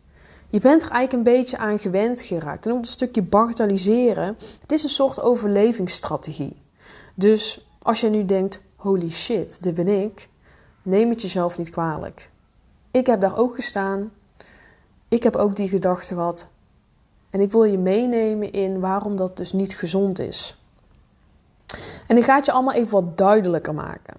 Je 0.49 0.59
bent 0.59 0.83
er 0.83 0.91
eigenlijk 0.91 1.27
een 1.27 1.35
beetje 1.35 1.57
aan 1.57 1.79
gewend 1.79 2.21
geraakt. 2.21 2.65
En 2.65 2.71
om 2.71 2.77
het 2.77 2.87
stukje 2.87 3.21
bagatelliseren, 3.21 4.37
het 4.61 4.71
is 4.71 4.83
een 4.83 4.89
soort 4.89 5.21
overlevingsstrategie. 5.21 6.61
Dus 7.15 7.67
als 7.81 8.01
je 8.01 8.09
nu 8.09 8.25
denkt, 8.25 8.59
holy 8.75 9.09
shit, 9.09 9.63
dit 9.63 9.75
ben 9.75 9.87
ik, 9.87 10.29
neem 10.81 11.09
het 11.09 11.21
jezelf 11.21 11.57
niet 11.57 11.69
kwalijk. 11.69 12.29
Ik 12.91 13.07
heb 13.07 13.21
daar 13.21 13.37
ook 13.37 13.55
gestaan. 13.55 14.11
Ik 15.07 15.23
heb 15.23 15.35
ook 15.35 15.55
die 15.55 15.69
gedachte 15.69 16.13
gehad. 16.13 16.47
En 17.29 17.41
ik 17.41 17.51
wil 17.51 17.63
je 17.63 17.77
meenemen 17.77 18.51
in 18.51 18.79
waarom 18.79 19.15
dat 19.15 19.37
dus 19.37 19.53
niet 19.53 19.77
gezond 19.77 20.19
is. 20.19 20.61
En 22.07 22.17
ik 22.17 22.23
ga 22.23 22.35
het 22.35 22.45
je 22.45 22.51
allemaal 22.51 22.73
even 22.73 22.91
wat 22.91 23.17
duidelijker 23.17 23.73
maken. 23.73 24.13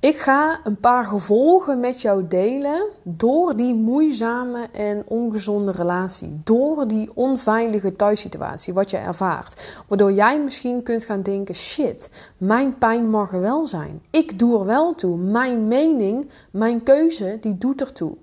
Ik 0.00 0.16
ga 0.16 0.60
een 0.64 0.80
paar 0.80 1.04
gevolgen 1.04 1.80
met 1.80 2.00
jou 2.00 2.26
delen 2.26 2.88
door 3.02 3.56
die 3.56 3.74
moeizame 3.74 4.68
en 4.72 5.02
ongezonde 5.06 5.72
relatie. 5.72 6.40
Door 6.44 6.86
die 6.86 7.10
onveilige 7.14 7.92
thuissituatie, 7.92 8.74
wat 8.74 8.90
je 8.90 8.96
ervaart. 8.96 9.82
Waardoor 9.88 10.12
jij 10.12 10.40
misschien 10.40 10.82
kunt 10.82 11.04
gaan 11.04 11.22
denken: 11.22 11.54
shit, 11.54 12.10
mijn 12.36 12.78
pijn 12.78 13.10
mag 13.10 13.32
er 13.32 13.40
wel 13.40 13.66
zijn. 13.66 14.02
Ik 14.10 14.38
doe 14.38 14.58
er 14.58 14.64
wel 14.64 14.94
toe. 14.94 15.16
Mijn 15.16 15.68
mening, 15.68 16.28
mijn 16.50 16.82
keuze, 16.82 17.38
die 17.40 17.58
doet 17.58 17.80
ertoe. 17.80 18.16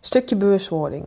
Stukje 0.00 0.36
bewustwording. 0.36 1.06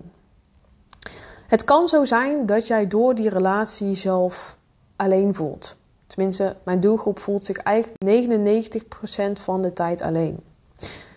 Het 1.47 1.63
kan 1.63 1.87
zo 1.87 2.05
zijn 2.05 2.45
dat 2.45 2.67
jij 2.67 2.87
door 2.87 3.15
die 3.15 3.29
relatie 3.29 3.95
zelf 3.95 4.57
alleen 4.95 5.35
voelt. 5.35 5.75
Tenminste, 6.07 6.55
mijn 6.63 6.79
doelgroep 6.79 7.19
voelt 7.19 7.45
zich 7.45 7.57
eigenlijk 7.57 8.83
99% 9.39 9.41
van 9.41 9.61
de 9.61 9.73
tijd 9.73 10.01
alleen. 10.01 10.39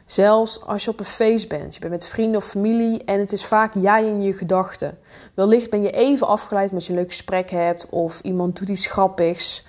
Zelfs 0.05 0.67
als 0.67 0.85
je 0.85 0.91
op 0.91 0.99
een 0.99 1.05
feest 1.05 1.49
bent, 1.49 1.75
je 1.75 1.81
bent 1.81 1.93
met 1.93 2.07
vrienden 2.07 2.37
of 2.37 2.45
familie 2.45 3.05
en 3.05 3.21
het 3.21 3.33
is 3.33 3.45
vaak 3.45 3.75
jij 3.75 4.07
in 4.07 4.23
je 4.23 4.33
gedachten. 4.33 4.99
Wellicht 5.35 5.71
ben 5.71 5.83
je 5.83 5.91
even 5.91 6.27
afgeleid 6.27 6.73
met 6.73 6.85
je 6.85 6.93
een 6.93 6.99
leuk 6.99 7.11
gesprek 7.11 7.51
hebt 7.51 7.89
of 7.89 8.21
iemand 8.21 8.59
doet 8.59 8.69
iets 8.69 8.87
grappigs. 8.87 9.67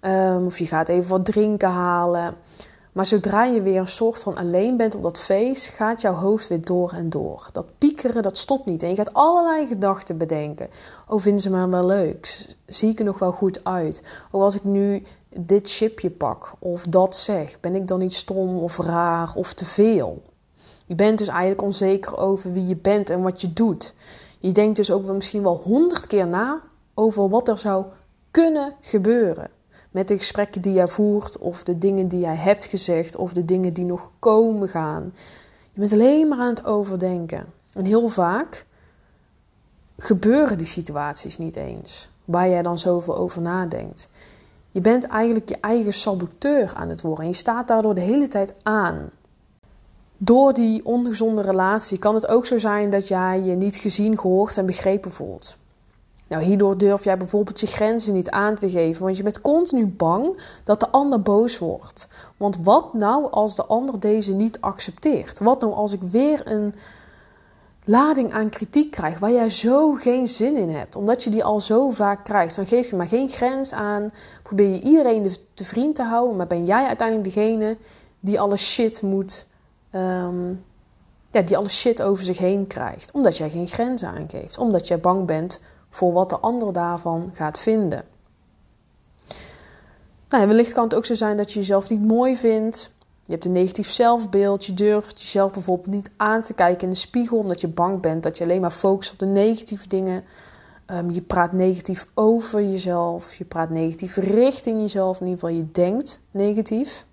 Um, 0.00 0.46
of 0.46 0.58
je 0.58 0.66
gaat 0.66 0.88
even 0.88 1.10
wat 1.10 1.24
drinken 1.24 1.68
halen. 1.68 2.34
Maar 2.96 3.06
zodra 3.06 3.44
je 3.44 3.62
weer 3.62 3.78
een 3.78 3.86
soort 3.86 4.20
van 4.20 4.36
alleen 4.36 4.76
bent 4.76 4.94
op 4.94 5.02
dat 5.02 5.20
feest, 5.20 5.66
gaat 5.66 6.00
jouw 6.00 6.14
hoofd 6.14 6.48
weer 6.48 6.64
door 6.64 6.92
en 6.92 7.10
door. 7.10 7.48
Dat 7.52 7.66
piekeren, 7.78 8.22
dat 8.22 8.36
stopt 8.36 8.66
niet. 8.66 8.82
En 8.82 8.88
je 8.88 8.94
gaat 8.94 9.14
allerlei 9.14 9.66
gedachten 9.66 10.18
bedenken. 10.18 10.68
Oh, 11.08 11.20
vinden 11.20 11.40
ze 11.40 11.50
me 11.50 11.68
wel 11.68 11.86
leuk? 11.86 12.46
Zie 12.66 12.90
ik 12.90 12.98
er 12.98 13.04
nog 13.04 13.18
wel 13.18 13.32
goed 13.32 13.64
uit? 13.64 14.02
Of 14.30 14.42
als 14.42 14.54
ik 14.54 14.64
nu 14.64 15.02
dit 15.40 15.70
chipje 15.70 16.10
pak 16.10 16.54
of 16.58 16.86
dat 16.86 17.16
zeg, 17.16 17.60
ben 17.60 17.74
ik 17.74 17.88
dan 17.88 17.98
niet 17.98 18.14
stom 18.14 18.58
of 18.58 18.78
raar 18.78 19.32
of 19.34 19.52
te 19.52 19.64
veel? 19.64 20.22
Je 20.86 20.94
bent 20.94 21.18
dus 21.18 21.28
eigenlijk 21.28 21.62
onzeker 21.62 22.18
over 22.18 22.52
wie 22.52 22.66
je 22.66 22.76
bent 22.76 23.10
en 23.10 23.22
wat 23.22 23.40
je 23.40 23.52
doet. 23.52 23.94
Je 24.38 24.52
denkt 24.52 24.76
dus 24.76 24.90
ook 24.90 25.04
misschien 25.04 25.42
wel 25.42 25.60
honderd 25.64 26.06
keer 26.06 26.26
na 26.26 26.62
over 26.94 27.28
wat 27.28 27.48
er 27.48 27.58
zou 27.58 27.84
kunnen 28.30 28.74
gebeuren. 28.80 29.50
Met 29.96 30.08
de 30.08 30.16
gesprekken 30.16 30.62
die 30.62 30.72
jij 30.72 30.88
voert, 30.88 31.38
of 31.38 31.62
de 31.62 31.78
dingen 31.78 32.08
die 32.08 32.20
jij 32.20 32.34
hebt 32.34 32.64
gezegd, 32.64 33.16
of 33.16 33.32
de 33.32 33.44
dingen 33.44 33.72
die 33.72 33.84
nog 33.84 34.10
komen 34.18 34.68
gaan. 34.68 35.14
Je 35.72 35.80
bent 35.80 35.92
alleen 35.92 36.28
maar 36.28 36.38
aan 36.38 36.48
het 36.48 36.64
overdenken. 36.64 37.46
En 37.72 37.84
heel 37.84 38.08
vaak 38.08 38.66
gebeuren 39.96 40.58
die 40.58 40.66
situaties 40.66 41.38
niet 41.38 41.56
eens, 41.56 42.10
waar 42.24 42.48
jij 42.48 42.62
dan 42.62 42.78
zoveel 42.78 43.16
over 43.16 43.42
nadenkt. 43.42 44.08
Je 44.70 44.80
bent 44.80 45.04
eigenlijk 45.04 45.48
je 45.48 45.60
eigen 45.60 45.92
saboteur 45.92 46.72
aan 46.74 46.88
het 46.88 47.00
worden 47.00 47.24
en 47.24 47.30
je 47.30 47.36
staat 47.36 47.68
daardoor 47.68 47.94
de 47.94 48.00
hele 48.00 48.28
tijd 48.28 48.54
aan. 48.62 49.10
Door 50.16 50.52
die 50.52 50.84
ongezonde 50.84 51.42
relatie 51.42 51.98
kan 51.98 52.14
het 52.14 52.28
ook 52.28 52.46
zo 52.46 52.58
zijn 52.58 52.90
dat 52.90 53.08
jij 53.08 53.42
je 53.42 53.54
niet 53.54 53.76
gezien, 53.76 54.18
gehoord 54.18 54.56
en 54.56 54.66
begrepen 54.66 55.10
voelt. 55.10 55.58
Nou, 56.28 56.42
hierdoor 56.42 56.78
durf 56.78 57.04
jij 57.04 57.16
bijvoorbeeld 57.16 57.60
je 57.60 57.66
grenzen 57.66 58.14
niet 58.14 58.30
aan 58.30 58.54
te 58.54 58.70
geven, 58.70 59.02
want 59.02 59.16
je 59.16 59.22
bent 59.22 59.40
continu 59.40 59.86
bang 59.86 60.40
dat 60.64 60.80
de 60.80 60.90
ander 60.90 61.22
boos 61.22 61.58
wordt. 61.58 62.08
Want 62.36 62.58
wat 62.62 62.94
nou 62.94 63.30
als 63.30 63.56
de 63.56 63.64
ander 63.64 64.00
deze 64.00 64.34
niet 64.34 64.60
accepteert? 64.60 65.38
Wat 65.38 65.60
nou 65.60 65.72
als 65.72 65.92
ik 65.92 66.02
weer 66.02 66.40
een 66.44 66.74
lading 67.84 68.32
aan 68.32 68.48
kritiek 68.48 68.90
krijg 68.90 69.18
waar 69.18 69.32
jij 69.32 69.50
zo 69.50 69.92
geen 69.92 70.28
zin 70.28 70.56
in 70.56 70.70
hebt, 70.70 70.96
omdat 70.96 71.24
je 71.24 71.30
die 71.30 71.44
al 71.44 71.60
zo 71.60 71.90
vaak 71.90 72.24
krijgt? 72.24 72.56
Dan 72.56 72.66
geef 72.66 72.90
je 72.90 72.96
maar 72.96 73.08
geen 73.08 73.28
grens 73.28 73.72
aan, 73.72 74.10
probeer 74.42 74.68
je 74.68 74.80
iedereen 74.80 75.36
te 75.54 75.64
vriend 75.64 75.94
te 75.94 76.02
houden, 76.02 76.36
maar 76.36 76.46
ben 76.46 76.64
jij 76.64 76.86
uiteindelijk 76.86 77.34
degene 77.34 77.76
die 78.20 78.40
alle 78.40 78.56
shit 78.56 79.02
moet. 79.02 79.46
Ehm, 79.90 80.48
ja, 81.30 81.42
die 81.42 81.56
alle 81.56 81.68
shit 81.68 82.02
over 82.02 82.24
zich 82.24 82.38
heen 82.38 82.66
krijgt. 82.66 83.12
Omdat 83.12 83.36
jij 83.36 83.50
geen 83.50 83.66
grenzen 83.66 84.08
aangeeft. 84.08 84.58
Omdat 84.58 84.86
jij 84.86 85.00
bang 85.00 85.26
bent 85.26 85.60
voor 85.90 86.12
wat 86.12 86.30
de 86.30 86.38
ander 86.38 86.72
daarvan 86.72 87.30
gaat 87.32 87.58
vinden. 87.58 88.04
Nou, 90.28 90.46
wellicht 90.46 90.72
kan 90.72 90.84
het 90.84 90.94
ook 90.94 91.04
zo 91.04 91.14
zijn 91.14 91.36
dat 91.36 91.52
je 91.52 91.58
jezelf 91.58 91.90
niet 91.90 92.04
mooi 92.04 92.36
vindt. 92.36 92.94
Je 93.22 93.32
hebt 93.32 93.44
een 93.44 93.52
negatief 93.52 93.92
zelfbeeld. 93.92 94.64
Je 94.64 94.74
durft 94.74 95.20
jezelf 95.20 95.52
bijvoorbeeld 95.52 95.94
niet 95.94 96.10
aan 96.16 96.42
te 96.42 96.54
kijken 96.54 96.82
in 96.82 96.90
de 96.90 96.96
spiegel 96.96 97.38
omdat 97.38 97.60
je 97.60 97.68
bang 97.68 98.00
bent 98.00 98.22
dat 98.22 98.38
je 98.38 98.44
alleen 98.44 98.60
maar 98.60 98.70
focust 98.70 99.12
op 99.12 99.18
de 99.18 99.26
negatieve 99.26 99.88
dingen. 99.88 100.24
Um, 100.86 101.10
je 101.10 101.22
praat 101.22 101.52
negatief 101.52 102.06
over 102.14 102.62
jezelf. 102.62 103.34
Je 103.34 103.44
praat 103.44 103.70
negatief 103.70 104.16
richting 104.16 104.80
jezelf. 104.80 105.20
In 105.20 105.26
ieder 105.26 105.40
geval, 105.40 105.56
je 105.56 105.70
denkt 105.70 106.20
negatief. 106.30 107.06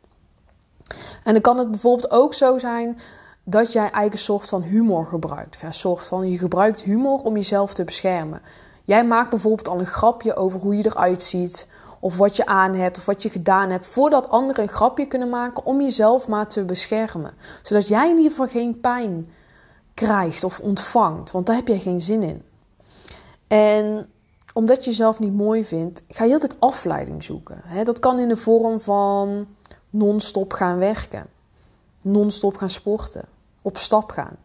En 1.23 1.33
dan 1.33 1.41
kan 1.41 1.57
het 1.57 1.71
bijvoorbeeld 1.71 2.11
ook 2.11 2.33
zo 2.33 2.57
zijn 2.57 2.97
dat 3.43 3.71
jij 3.71 3.89
eigen 3.89 4.19
soort 4.19 4.49
van 4.49 4.61
humor 4.61 5.05
gebruikt. 5.05 5.61
Een 5.63 5.73
soort 5.73 6.07
van, 6.07 6.29
je 6.29 6.37
gebruikt 6.37 6.83
humor 6.83 7.19
om 7.19 7.35
jezelf 7.35 7.73
te 7.73 7.83
beschermen. 7.83 8.41
Jij 8.85 9.05
maakt 9.05 9.29
bijvoorbeeld 9.29 9.67
al 9.67 9.79
een 9.79 9.85
grapje 9.85 10.35
over 10.35 10.59
hoe 10.59 10.77
je 10.77 10.85
eruit 10.85 11.23
ziet, 11.23 11.67
of 11.99 12.17
wat 12.17 12.35
je 12.35 12.45
aan 12.45 12.75
hebt, 12.75 12.97
of 12.97 13.05
wat 13.05 13.23
je 13.23 13.29
gedaan 13.29 13.69
hebt, 13.69 13.87
voordat 13.87 14.29
anderen 14.29 14.63
een 14.63 14.69
grapje 14.69 15.05
kunnen 15.05 15.29
maken 15.29 15.65
om 15.65 15.81
jezelf 15.81 16.27
maar 16.27 16.47
te 16.47 16.63
beschermen. 16.63 17.33
Zodat 17.61 17.87
jij 17.87 18.09
in 18.09 18.15
ieder 18.15 18.31
geval 18.31 18.47
geen 18.47 18.79
pijn 18.79 19.29
krijgt 19.93 20.43
of 20.43 20.59
ontvangt, 20.59 21.31
want 21.31 21.45
daar 21.45 21.55
heb 21.55 21.67
jij 21.67 21.79
geen 21.79 22.01
zin 22.01 22.23
in. 22.23 22.43
En 23.47 24.09
omdat 24.53 24.83
je 24.83 24.89
jezelf 24.89 25.19
niet 25.19 25.33
mooi 25.33 25.65
vindt, 25.65 26.03
ga 26.07 26.25
je 26.25 26.33
altijd 26.33 26.59
afleiding 26.59 27.23
zoeken. 27.23 27.61
Dat 27.83 27.99
kan 27.99 28.19
in 28.19 28.27
de 28.27 28.37
vorm 28.37 28.79
van 28.79 29.47
non-stop 29.89 30.53
gaan 30.53 30.77
werken, 30.77 31.25
non-stop 32.01 32.57
gaan 32.57 32.69
sporten, 32.69 33.25
op 33.61 33.77
stap 33.77 34.11
gaan, 34.11 34.35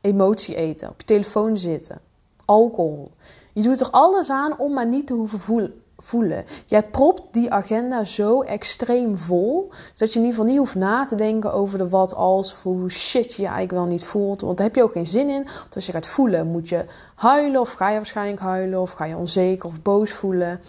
emotie 0.00 0.54
eten, 0.54 0.88
op 0.88 1.00
je 1.00 1.06
telefoon 1.06 1.56
zitten, 1.56 2.00
alcohol. 2.50 3.10
Je 3.52 3.62
doet 3.62 3.80
er 3.80 3.90
alles 3.90 4.30
aan 4.30 4.58
om 4.58 4.72
maar 4.72 4.86
niet 4.86 5.06
te 5.06 5.14
hoeven 5.14 5.72
voelen. 5.96 6.44
Jij 6.66 6.82
propt 6.82 7.22
die 7.30 7.52
agenda 7.52 8.04
zo 8.04 8.42
extreem 8.42 9.16
vol, 9.16 9.70
dat 9.94 10.12
je 10.12 10.18
in 10.18 10.24
ieder 10.24 10.38
geval 10.38 10.44
niet 10.44 10.58
hoeft 10.58 10.74
na 10.74 11.04
te 11.04 11.14
denken 11.14 11.52
over 11.52 11.78
de 11.78 11.88
wat 11.88 12.14
als, 12.14 12.54
hoe 12.62 12.90
shit 12.90 13.34
je 13.34 13.42
eigenlijk 13.42 13.72
wel 13.72 13.84
niet 13.84 14.04
voelt. 14.04 14.40
Want 14.40 14.56
daar 14.56 14.66
heb 14.66 14.76
je 14.76 14.82
ook 14.82 14.92
geen 14.92 15.06
zin 15.06 15.28
in. 15.28 15.44
Want 15.44 15.74
als 15.74 15.86
je 15.86 15.92
gaat 15.92 16.06
voelen, 16.06 16.46
moet 16.46 16.68
je 16.68 16.84
huilen, 17.14 17.60
of 17.60 17.72
ga 17.72 17.88
je 17.88 17.96
waarschijnlijk 17.96 18.40
huilen, 18.40 18.80
of 18.80 18.92
ga 18.92 19.04
je 19.04 19.16
onzeker 19.16 19.68
of 19.68 19.82
boos 19.82 20.10
voelen. 20.10 20.60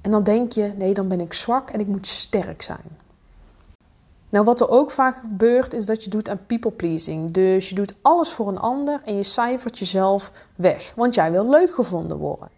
En 0.00 0.10
dan 0.10 0.22
denk 0.22 0.52
je, 0.52 0.72
nee, 0.76 0.94
dan 0.94 1.08
ben 1.08 1.20
ik 1.20 1.32
zwak 1.32 1.70
en 1.70 1.80
ik 1.80 1.86
moet 1.86 2.06
sterk 2.06 2.62
zijn. 2.62 3.03
Nou, 4.34 4.46
wat 4.46 4.60
er 4.60 4.68
ook 4.68 4.90
vaak 4.90 5.16
gebeurt, 5.16 5.72
is 5.72 5.86
dat 5.86 6.04
je 6.04 6.10
doet 6.10 6.28
aan 6.28 6.46
people 6.46 6.70
pleasing. 6.70 7.30
Dus 7.30 7.68
je 7.68 7.74
doet 7.74 7.94
alles 8.02 8.30
voor 8.30 8.48
een 8.48 8.58
ander 8.58 9.00
en 9.04 9.16
je 9.16 9.22
cijfert 9.22 9.78
jezelf 9.78 10.32
weg. 10.56 10.92
Want 10.96 11.14
jij 11.14 11.30
wil 11.32 11.50
leuk 11.50 11.74
gevonden 11.74 12.18
worden. 12.18 12.48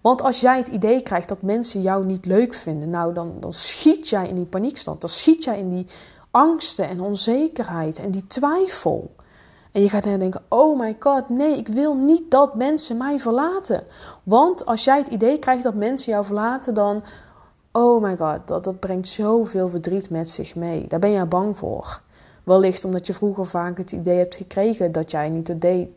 Want 0.00 0.22
als 0.22 0.40
jij 0.40 0.58
het 0.58 0.68
idee 0.68 1.00
krijgt 1.02 1.28
dat 1.28 1.42
mensen 1.42 1.82
jou 1.82 2.04
niet 2.04 2.26
leuk 2.26 2.54
vinden, 2.54 2.90
nou 2.90 3.14
dan, 3.14 3.36
dan 3.40 3.52
schiet 3.52 4.08
jij 4.08 4.28
in 4.28 4.34
die 4.34 4.44
paniekstand. 4.44 5.00
Dan 5.00 5.10
schiet 5.10 5.44
jij 5.44 5.58
in 5.58 5.68
die 5.68 5.86
angsten 6.30 6.88
en 6.88 7.00
onzekerheid 7.00 7.98
en 7.98 8.10
die 8.10 8.26
twijfel. 8.26 9.14
En 9.70 9.82
je 9.82 9.88
gaat 9.88 10.04
dan 10.04 10.18
denken: 10.18 10.42
oh 10.48 10.78
my 10.78 10.96
god, 10.98 11.28
nee, 11.28 11.56
ik 11.56 11.68
wil 11.68 11.94
niet 11.94 12.30
dat 12.30 12.54
mensen 12.54 12.96
mij 12.96 13.18
verlaten. 13.18 13.84
Want 14.22 14.66
als 14.66 14.84
jij 14.84 14.98
het 14.98 15.08
idee 15.08 15.38
krijgt 15.38 15.62
dat 15.62 15.74
mensen 15.74 16.12
jou 16.12 16.24
verlaten, 16.24 16.74
dan 16.74 17.02
Oh 17.72 18.02
my 18.02 18.16
god, 18.16 18.48
dat, 18.48 18.64
dat 18.64 18.80
brengt 18.80 19.08
zoveel 19.08 19.68
verdriet 19.68 20.10
met 20.10 20.30
zich 20.30 20.54
mee. 20.54 20.86
Daar 20.86 21.00
ben 21.00 21.10
je 21.10 21.26
bang 21.26 21.58
voor. 21.58 22.02
Wellicht 22.44 22.84
omdat 22.84 23.06
je 23.06 23.12
vroeger 23.12 23.46
vaak 23.46 23.78
het 23.78 23.92
idee 23.92 24.18
hebt 24.18 24.34
gekregen 24.34 24.92
dat 24.92 25.10
jij 25.10 25.28
niet 25.28 25.48
het 25.48 25.60
deed. 25.60 25.88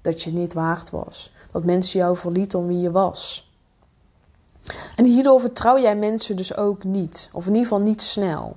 Dat 0.00 0.22
je 0.22 0.32
niet 0.32 0.52
waard 0.52 0.90
was. 0.90 1.32
Dat 1.52 1.64
mensen 1.64 2.00
jou 2.00 2.16
verlieten 2.16 2.58
om 2.58 2.66
wie 2.66 2.80
je 2.80 2.90
was. 2.90 3.52
En 4.96 5.04
hierdoor 5.04 5.40
vertrouw 5.40 5.78
jij 5.78 5.96
mensen 5.96 6.36
dus 6.36 6.56
ook 6.56 6.84
niet. 6.84 7.30
Of 7.32 7.46
in 7.46 7.52
ieder 7.52 7.68
geval 7.68 7.84
niet 7.84 8.02
snel. 8.02 8.56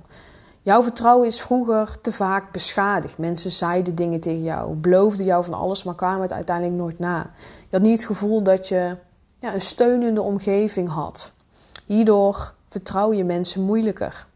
Jouw 0.62 0.82
vertrouwen 0.82 1.26
is 1.26 1.40
vroeger 1.40 2.00
te 2.00 2.12
vaak 2.12 2.52
beschadigd. 2.52 3.18
Mensen 3.18 3.50
zeiden 3.50 3.94
dingen 3.94 4.20
tegen 4.20 4.42
jou, 4.42 4.74
beloofden 4.74 5.26
jou 5.26 5.44
van 5.44 5.54
alles, 5.54 5.82
maar 5.82 5.94
kwamen 5.94 6.22
het 6.22 6.32
uiteindelijk 6.32 6.76
nooit 6.76 6.98
na. 6.98 7.30
Je 7.68 7.76
had 7.76 7.82
niet 7.82 7.96
het 7.96 8.06
gevoel 8.06 8.42
dat 8.42 8.68
je 8.68 8.96
ja, 9.38 9.54
een 9.54 9.60
steunende 9.60 10.22
omgeving 10.22 10.88
had. 10.88 11.36
Hierdoor 11.88 12.54
vertrouw 12.68 13.12
je 13.12 13.24
mensen 13.24 13.62
moeilijker. 13.62 14.26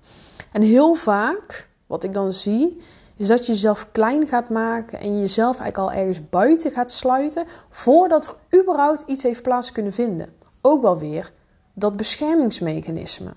En 0.53 0.63
heel 0.63 0.95
vaak, 0.95 1.69
wat 1.87 2.05
ik 2.05 2.13
dan 2.15 2.33
zie, 2.33 2.81
is 3.17 3.27
dat 3.29 3.47
je 3.47 3.53
jezelf 3.53 3.89
klein 3.93 4.27
gaat 4.27 4.49
maken 4.49 4.99
en 5.01 5.19
jezelf 5.21 5.61
eigenlijk 5.61 5.93
al 5.93 5.99
ergens 5.99 6.29
buiten 6.29 6.71
gaat 6.71 6.91
sluiten 6.91 7.47
voordat 7.69 8.37
er 8.49 8.61
überhaupt 8.61 9.05
iets 9.07 9.23
heeft 9.23 9.43
plaats 9.43 9.73
kunnen 9.73 9.93
vinden. 9.93 10.33
Ook 10.61 10.83
wel 10.83 10.99
weer 10.99 11.33
dat 11.75 11.97
beschermingsmechanisme. 11.97 13.31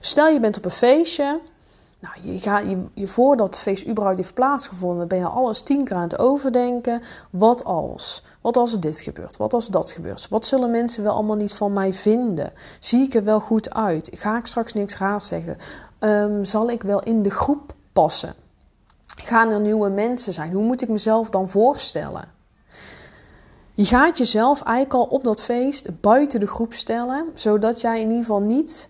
Stel 0.00 0.28
je 0.28 0.40
bent 0.40 0.56
op 0.56 0.64
een 0.64 0.70
feestje 0.70 1.40
nou, 2.00 2.14
je 2.32 2.38
gaat, 2.38 2.62
je, 2.62 2.84
je, 2.94 3.06
voordat 3.06 3.46
het 3.46 3.58
feest 3.58 3.86
überhaupt 3.86 4.18
heeft 4.18 4.34
plaatsgevonden, 4.34 5.08
ben 5.08 5.18
je 5.18 5.26
alles 5.26 5.62
tien 5.62 5.84
keer 5.84 5.96
aan 5.96 6.02
het 6.02 6.18
overdenken. 6.18 7.02
Wat 7.30 7.64
als? 7.64 8.24
Wat 8.40 8.56
als 8.56 8.80
dit 8.80 9.00
gebeurt? 9.00 9.36
Wat 9.36 9.54
als 9.54 9.66
dat 9.66 9.90
gebeurt? 9.90 10.28
Wat 10.28 10.46
zullen 10.46 10.70
mensen 10.70 11.02
wel 11.02 11.14
allemaal 11.14 11.36
niet 11.36 11.54
van 11.54 11.72
mij 11.72 11.94
vinden? 11.94 12.52
Zie 12.80 13.02
ik 13.02 13.14
er 13.14 13.24
wel 13.24 13.40
goed 13.40 13.74
uit? 13.74 14.10
Ga 14.12 14.38
ik 14.38 14.46
straks 14.46 14.72
niks 14.72 14.98
raars 14.98 15.26
zeggen? 15.26 15.56
Ehm, 15.98 16.44
zal 16.44 16.70
ik 16.70 16.82
wel 16.82 17.02
in 17.02 17.22
de 17.22 17.30
groep 17.30 17.72
passen? 17.92 18.34
Gaan 19.06 19.50
er 19.50 19.60
nieuwe 19.60 19.88
mensen 19.88 20.32
zijn? 20.32 20.52
Hoe 20.52 20.64
moet 20.64 20.82
ik 20.82 20.88
mezelf 20.88 21.30
dan 21.30 21.48
voorstellen? 21.48 22.24
Je 23.74 23.84
gaat 23.84 24.18
jezelf 24.18 24.62
eigenlijk 24.62 24.94
al 24.94 25.16
op 25.16 25.24
dat 25.24 25.42
feest 25.42 26.00
buiten 26.00 26.40
de 26.40 26.46
groep 26.46 26.74
stellen, 26.74 27.26
zodat 27.34 27.80
jij 27.80 28.00
in 28.00 28.06
ieder 28.06 28.18
geval 28.18 28.40
niet 28.40 28.88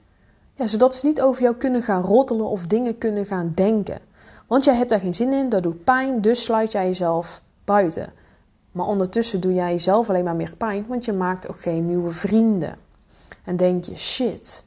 ja, 0.59 0.67
zodat 0.67 0.95
ze 0.95 1.07
niet 1.07 1.21
over 1.21 1.43
jou 1.43 1.55
kunnen 1.55 1.83
gaan 1.83 2.03
roddelen 2.03 2.47
of 2.47 2.67
dingen 2.67 2.99
kunnen 2.99 3.27
gaan 3.27 3.53
denken. 3.55 3.99
Want 4.47 4.65
jij 4.65 4.75
hebt 4.75 4.91
daar 4.91 5.01
geen 5.01 5.15
zin 5.15 5.33
in, 5.33 5.49
dat 5.49 5.63
doet 5.63 5.85
pijn, 5.85 6.21
dus 6.21 6.45
sluit 6.45 6.73
jij 6.73 6.87
jezelf 6.87 7.43
buiten. 7.65 8.13
Maar 8.73 8.87
ondertussen 8.87 9.41
doe 9.41 9.55
jij 9.55 9.71
jezelf 9.71 10.09
alleen 10.09 10.25
maar 10.25 10.37
meer 10.37 10.57
pijn, 10.57 10.85
want 10.89 11.05
je 11.05 11.13
maakt 11.13 11.49
ook 11.49 11.61
geen 11.61 11.87
nieuwe 11.87 12.11
vrienden. 12.11 12.77
En 13.45 13.57
denk 13.57 13.85
je, 13.85 13.97
shit, 13.97 14.65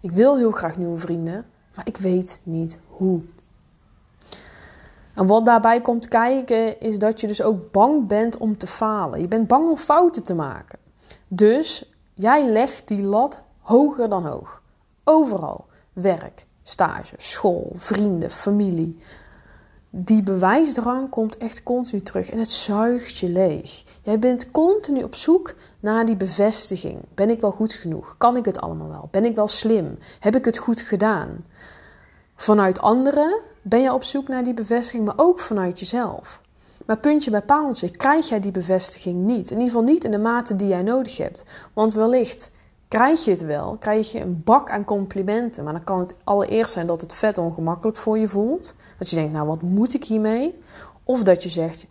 ik 0.00 0.10
wil 0.10 0.36
heel 0.36 0.50
graag 0.50 0.76
nieuwe 0.76 0.96
vrienden, 0.96 1.44
maar 1.74 1.86
ik 1.86 1.96
weet 1.96 2.40
niet 2.42 2.78
hoe. 2.86 3.20
En 5.14 5.26
wat 5.26 5.44
daarbij 5.44 5.80
komt 5.80 6.08
kijken, 6.08 6.80
is 6.80 6.98
dat 6.98 7.20
je 7.20 7.26
dus 7.26 7.42
ook 7.42 7.72
bang 7.72 8.06
bent 8.06 8.36
om 8.36 8.56
te 8.56 8.66
falen. 8.66 9.20
Je 9.20 9.28
bent 9.28 9.48
bang 9.48 9.68
om 9.68 9.76
fouten 9.76 10.24
te 10.24 10.34
maken. 10.34 10.78
Dus 11.28 11.92
jij 12.14 12.46
legt 12.46 12.88
die 12.88 13.02
lat 13.02 13.42
hoger 13.60 14.08
dan 14.08 14.26
hoog. 14.26 14.62
Overal. 15.04 15.66
Werk, 15.92 16.46
stage, 16.62 17.14
school, 17.16 17.72
vrienden, 17.74 18.30
familie. 18.30 18.98
Die 19.90 20.22
bewijsdrang 20.22 21.10
komt 21.10 21.36
echt 21.36 21.62
continu 21.62 22.02
terug 22.02 22.30
en 22.30 22.38
het 22.38 22.50
zuigt 22.50 23.16
je 23.16 23.28
leeg. 23.28 23.84
Jij 24.02 24.18
bent 24.18 24.50
continu 24.50 25.02
op 25.02 25.14
zoek 25.14 25.54
naar 25.80 26.06
die 26.06 26.16
bevestiging. 26.16 27.00
Ben 27.14 27.30
ik 27.30 27.40
wel 27.40 27.50
goed 27.50 27.72
genoeg? 27.72 28.14
Kan 28.18 28.36
ik 28.36 28.44
het 28.44 28.60
allemaal 28.60 28.88
wel? 28.88 29.08
Ben 29.10 29.24
ik 29.24 29.34
wel 29.34 29.48
slim? 29.48 29.98
Heb 30.20 30.36
ik 30.36 30.44
het 30.44 30.58
goed 30.58 30.80
gedaan? 30.80 31.44
Vanuit 32.34 32.80
anderen 32.80 33.40
ben 33.62 33.80
je 33.80 33.92
op 33.92 34.04
zoek 34.04 34.28
naar 34.28 34.44
die 34.44 34.54
bevestiging, 34.54 35.04
maar 35.04 35.14
ook 35.16 35.40
vanuit 35.40 35.78
jezelf. 35.78 36.40
Maar 36.86 36.98
puntje 36.98 37.30
bij 37.30 37.42
paaltje 37.42 37.90
krijg 37.90 38.28
jij 38.28 38.40
die 38.40 38.50
bevestiging 38.50 39.24
niet. 39.24 39.50
In 39.50 39.58
ieder 39.58 39.72
geval 39.72 39.92
niet 39.92 40.04
in 40.04 40.10
de 40.10 40.18
mate 40.18 40.56
die 40.56 40.68
jij 40.68 40.82
nodig 40.82 41.16
hebt. 41.16 41.44
Want 41.72 41.92
wellicht 41.92 42.50
krijg 42.88 43.24
je 43.24 43.30
het 43.30 43.44
wel. 43.44 43.76
Krijg 43.76 44.12
je 44.12 44.20
een 44.20 44.42
bak 44.44 44.70
aan 44.70 44.84
complimenten. 44.84 45.64
Maar 45.64 45.72
dan 45.72 45.84
kan 45.84 45.98
het 45.98 46.14
allereerst 46.24 46.72
zijn 46.72 46.86
dat 46.86 47.00
het 47.00 47.14
vet 47.14 47.38
ongemakkelijk 47.38 47.96
voor 47.96 48.18
je 48.18 48.28
voelt. 48.28 48.74
Dat 48.98 49.10
je 49.10 49.16
denkt, 49.16 49.32
nou 49.32 49.46
wat 49.46 49.62
moet 49.62 49.94
ik 49.94 50.04
hiermee? 50.04 50.58
Of 51.04 51.22
dat 51.22 51.42
je 51.42 51.48
zegt, 51.48 51.86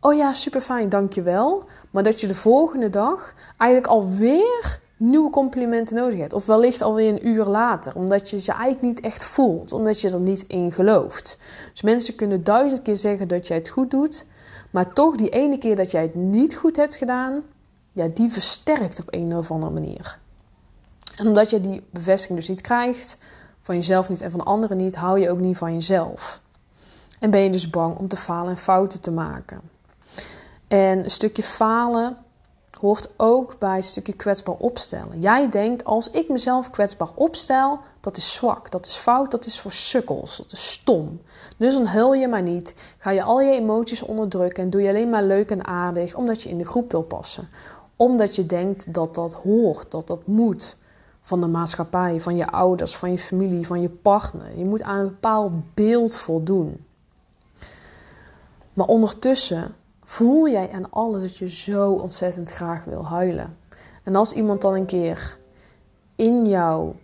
oh 0.00 0.14
ja, 0.14 0.32
super 0.32 0.60
fijn, 0.60 0.88
dankjewel. 0.88 1.64
Maar 1.90 2.02
dat 2.02 2.20
je 2.20 2.26
de 2.26 2.34
volgende 2.34 2.90
dag 2.90 3.34
eigenlijk 3.56 3.92
alweer 3.92 4.80
nieuwe 4.96 5.30
complimenten 5.30 5.96
nodig 5.96 6.18
hebt. 6.18 6.32
Of 6.32 6.46
wellicht 6.46 6.82
alweer 6.82 7.08
een 7.08 7.28
uur 7.28 7.44
later. 7.44 7.96
Omdat 7.96 8.30
je 8.30 8.40
ze 8.40 8.52
eigenlijk 8.52 8.82
niet 8.82 9.00
echt 9.00 9.24
voelt. 9.24 9.72
Omdat 9.72 10.00
je 10.00 10.10
er 10.10 10.20
niet 10.20 10.44
in 10.48 10.72
gelooft. 10.72 11.38
Dus 11.72 11.82
mensen 11.82 12.14
kunnen 12.14 12.44
duizend 12.44 12.82
keer 12.82 12.96
zeggen 12.96 13.28
dat 13.28 13.46
jij 13.46 13.56
het 13.56 13.68
goed 13.68 13.90
doet. 13.90 14.26
Maar 14.70 14.92
toch 14.92 15.16
die 15.16 15.28
ene 15.28 15.58
keer 15.58 15.76
dat 15.76 15.90
jij 15.90 16.02
het 16.02 16.14
niet 16.14 16.56
goed 16.56 16.76
hebt 16.76 16.96
gedaan. 16.96 17.42
Ja, 17.92 18.08
die 18.08 18.30
versterkt 18.30 19.00
op 19.00 19.06
een 19.10 19.36
of 19.36 19.50
andere 19.50 19.72
manier. 19.72 20.18
En 21.18 21.26
omdat 21.26 21.50
je 21.50 21.60
die 21.60 21.86
bevestiging 21.90 22.38
dus 22.38 22.48
niet 22.48 22.60
krijgt. 22.60 23.18
Van 23.60 23.74
jezelf 23.74 24.08
niet 24.08 24.20
en 24.20 24.30
van 24.30 24.44
anderen 24.44 24.76
niet. 24.76 24.96
Hou 24.96 25.20
je 25.20 25.30
ook 25.30 25.40
niet 25.40 25.56
van 25.56 25.72
jezelf. 25.72 26.40
En 27.20 27.30
ben 27.30 27.40
je 27.40 27.50
dus 27.50 27.70
bang 27.70 27.98
om 27.98 28.08
te 28.08 28.16
falen 28.16 28.50
en 28.50 28.56
fouten 28.56 29.00
te 29.00 29.10
maken. 29.10 29.60
En 30.68 31.04
een 31.04 31.10
stukje 31.10 31.42
falen 31.42 32.16
hoort 32.80 33.08
ook 33.16 33.58
bij 33.58 33.76
een 33.76 33.82
stukje 33.82 34.12
kwetsbaar 34.12 34.54
opstellen. 34.54 35.20
Jij 35.20 35.48
denkt, 35.48 35.84
als 35.84 36.10
ik 36.10 36.28
mezelf 36.28 36.70
kwetsbaar 36.70 37.08
opstel, 37.14 37.78
dat 38.00 38.16
is 38.16 38.32
zwak, 38.32 38.70
dat 38.70 38.86
is 38.86 38.96
fout, 38.96 39.30
dat 39.30 39.44
is 39.44 39.60
voor 39.60 39.72
sukkels, 39.72 40.36
dat 40.36 40.52
is 40.52 40.70
stom. 40.70 41.20
Dus 41.56 41.76
dan 41.76 41.88
hul 41.88 42.14
je 42.14 42.28
maar 42.28 42.42
niet, 42.42 42.74
ga 42.98 43.10
je 43.10 43.22
al 43.22 43.40
je 43.40 43.52
emoties 43.52 44.02
onderdrukken 44.02 44.62
en 44.62 44.70
doe 44.70 44.82
je 44.82 44.88
alleen 44.88 45.10
maar 45.10 45.22
leuk 45.22 45.50
en 45.50 45.66
aardig 45.66 46.14
omdat 46.14 46.42
je 46.42 46.48
in 46.48 46.58
de 46.58 46.64
groep 46.64 46.90
wil 46.90 47.02
passen. 47.02 47.48
Omdat 47.96 48.36
je 48.36 48.46
denkt 48.46 48.94
dat 48.94 49.14
dat 49.14 49.34
hoort, 49.34 49.90
dat 49.90 50.06
dat 50.06 50.26
moet 50.26 50.76
van 51.20 51.40
de 51.40 51.46
maatschappij, 51.46 52.20
van 52.20 52.36
je 52.36 52.50
ouders, 52.50 52.96
van 52.96 53.10
je 53.10 53.18
familie, 53.18 53.66
van 53.66 53.80
je 53.80 53.88
partner. 53.88 54.58
Je 54.58 54.64
moet 54.64 54.82
aan 54.82 54.98
een 54.98 55.08
bepaald 55.08 55.74
beeld 55.74 56.16
voldoen. 56.16 56.84
Maar 58.72 58.86
ondertussen 58.86 59.74
voel 60.02 60.48
jij 60.48 60.70
aan 60.72 60.90
alles 60.90 61.22
dat 61.22 61.36
je 61.36 61.48
zo 61.48 61.92
ontzettend 61.92 62.50
graag 62.50 62.84
wil 62.84 63.06
huilen. 63.06 63.56
En 64.02 64.14
als 64.14 64.32
iemand 64.32 64.60
dan 64.60 64.74
een 64.74 64.86
keer 64.86 65.38
in 66.16 66.44
jouw 66.44 66.94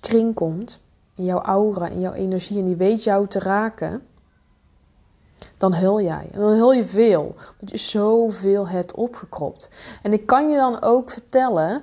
kring 0.00 0.34
komt, 0.34 0.80
in 1.14 1.24
jouw 1.24 1.40
aura, 1.40 1.88
in 1.88 2.00
jouw 2.00 2.12
energie 2.12 2.58
en 2.58 2.64
die 2.64 2.76
weet 2.76 3.04
jou 3.04 3.26
te 3.26 3.38
raken, 3.38 4.02
dan 5.56 5.74
hul 5.74 6.00
jij. 6.00 6.28
En 6.32 6.40
dan 6.40 6.52
hul 6.52 6.72
je 6.72 6.84
veel, 6.84 7.34
want 7.58 7.70
je 7.70 7.76
zoveel 7.76 8.68
hebt 8.68 8.94
opgekropt. 8.94 9.70
En 10.02 10.12
ik 10.12 10.26
kan 10.26 10.50
je 10.50 10.56
dan 10.56 10.82
ook 10.82 11.10
vertellen 11.10 11.82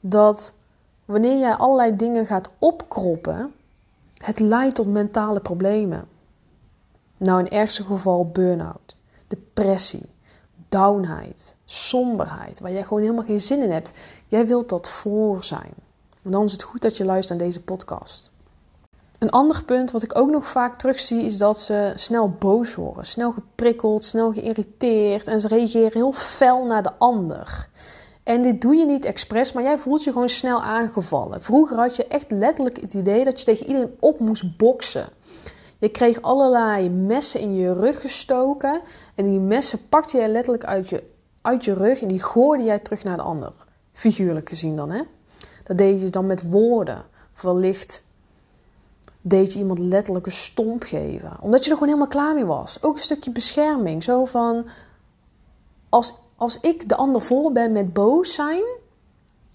dat 0.00 0.54
wanneer 1.04 1.38
jij 1.38 1.54
allerlei 1.54 1.96
dingen 1.96 2.26
gaat 2.26 2.50
opkroppen, 2.58 3.54
het 4.14 4.38
leidt 4.38 4.74
tot 4.74 4.86
mentale 4.86 5.40
problemen. 5.40 6.08
Nou, 7.16 7.38
in 7.38 7.48
ergste 7.48 7.82
geval 7.82 8.28
burn-out 8.28 8.96
depressie, 9.34 10.12
downheid, 10.68 11.56
somberheid, 11.64 12.60
waar 12.60 12.72
jij 12.72 12.82
gewoon 12.84 13.02
helemaal 13.02 13.24
geen 13.24 13.40
zin 13.40 13.62
in 13.62 13.70
hebt. 13.70 13.92
Jij 14.26 14.46
wilt 14.46 14.68
dat 14.68 14.88
voor 14.88 15.44
zijn. 15.44 15.72
En 16.22 16.30
dan 16.30 16.44
is 16.44 16.52
het 16.52 16.62
goed 16.62 16.82
dat 16.82 16.96
je 16.96 17.04
luistert 17.04 17.38
naar 17.38 17.48
deze 17.48 17.62
podcast. 17.62 18.32
Een 19.18 19.30
ander 19.30 19.64
punt 19.64 19.90
wat 19.90 20.02
ik 20.02 20.18
ook 20.18 20.30
nog 20.30 20.46
vaak 20.46 20.76
terugzie 20.76 21.22
is 21.22 21.38
dat 21.38 21.60
ze 21.60 21.92
snel 21.94 22.30
boos 22.30 22.74
worden, 22.74 23.06
snel 23.06 23.32
geprikkeld, 23.32 24.04
snel 24.04 24.32
geïrriteerd 24.32 25.26
en 25.26 25.40
ze 25.40 25.48
reageren 25.48 25.92
heel 25.92 26.12
fel 26.12 26.66
naar 26.66 26.82
de 26.82 26.92
ander. 26.98 27.68
En 28.24 28.42
dit 28.42 28.60
doe 28.60 28.74
je 28.74 28.84
niet 28.84 29.04
expres, 29.04 29.52
maar 29.52 29.62
jij 29.62 29.78
voelt 29.78 30.04
je 30.04 30.12
gewoon 30.12 30.28
snel 30.28 30.62
aangevallen. 30.62 31.42
Vroeger 31.42 31.76
had 31.76 31.96
je 31.96 32.06
echt 32.06 32.30
letterlijk 32.30 32.80
het 32.80 32.94
idee 32.94 33.24
dat 33.24 33.38
je 33.38 33.44
tegen 33.44 33.66
iedereen 33.66 33.96
op 34.00 34.18
moest 34.18 34.56
boksen. 34.56 35.08
Je 35.78 35.88
kreeg 35.88 36.22
allerlei 36.22 36.90
messen 36.90 37.40
in 37.40 37.54
je 37.54 37.72
rug 37.72 38.00
gestoken. 38.00 38.80
En 39.14 39.24
die 39.24 39.40
messen 39.40 39.88
pakte 39.88 40.16
jij 40.16 40.28
letterlijk 40.28 40.64
uit 40.64 40.88
je, 40.88 41.02
uit 41.40 41.64
je 41.64 41.74
rug 41.74 42.02
en 42.02 42.08
die 42.08 42.22
gooide 42.22 42.64
jij 42.64 42.78
terug 42.78 43.04
naar 43.04 43.16
de 43.16 43.22
ander. 43.22 43.52
Figuurlijk 43.92 44.48
gezien 44.48 44.76
dan, 44.76 44.90
hè? 44.90 45.02
Dat 45.64 45.78
deed 45.78 46.00
je 46.00 46.10
dan 46.10 46.26
met 46.26 46.50
woorden. 46.50 47.04
Wellicht 47.42 48.04
deed 49.20 49.52
je 49.52 49.58
iemand 49.58 49.78
letterlijk 49.78 50.26
een 50.26 50.32
stomp 50.32 50.82
geven. 50.82 51.36
Omdat 51.40 51.64
je 51.64 51.70
er 51.70 51.76
gewoon 51.76 51.92
helemaal 51.92 52.12
klaar 52.12 52.34
mee 52.34 52.46
was. 52.46 52.82
Ook 52.82 52.94
een 52.94 53.00
stukje 53.00 53.30
bescherming. 53.30 54.02
Zo 54.02 54.24
van, 54.24 54.66
als, 55.88 56.14
als 56.36 56.60
ik 56.60 56.88
de 56.88 56.96
ander 56.96 57.20
vol 57.20 57.52
ben 57.52 57.72
met 57.72 57.92
boos 57.92 58.34
zijn, 58.34 58.62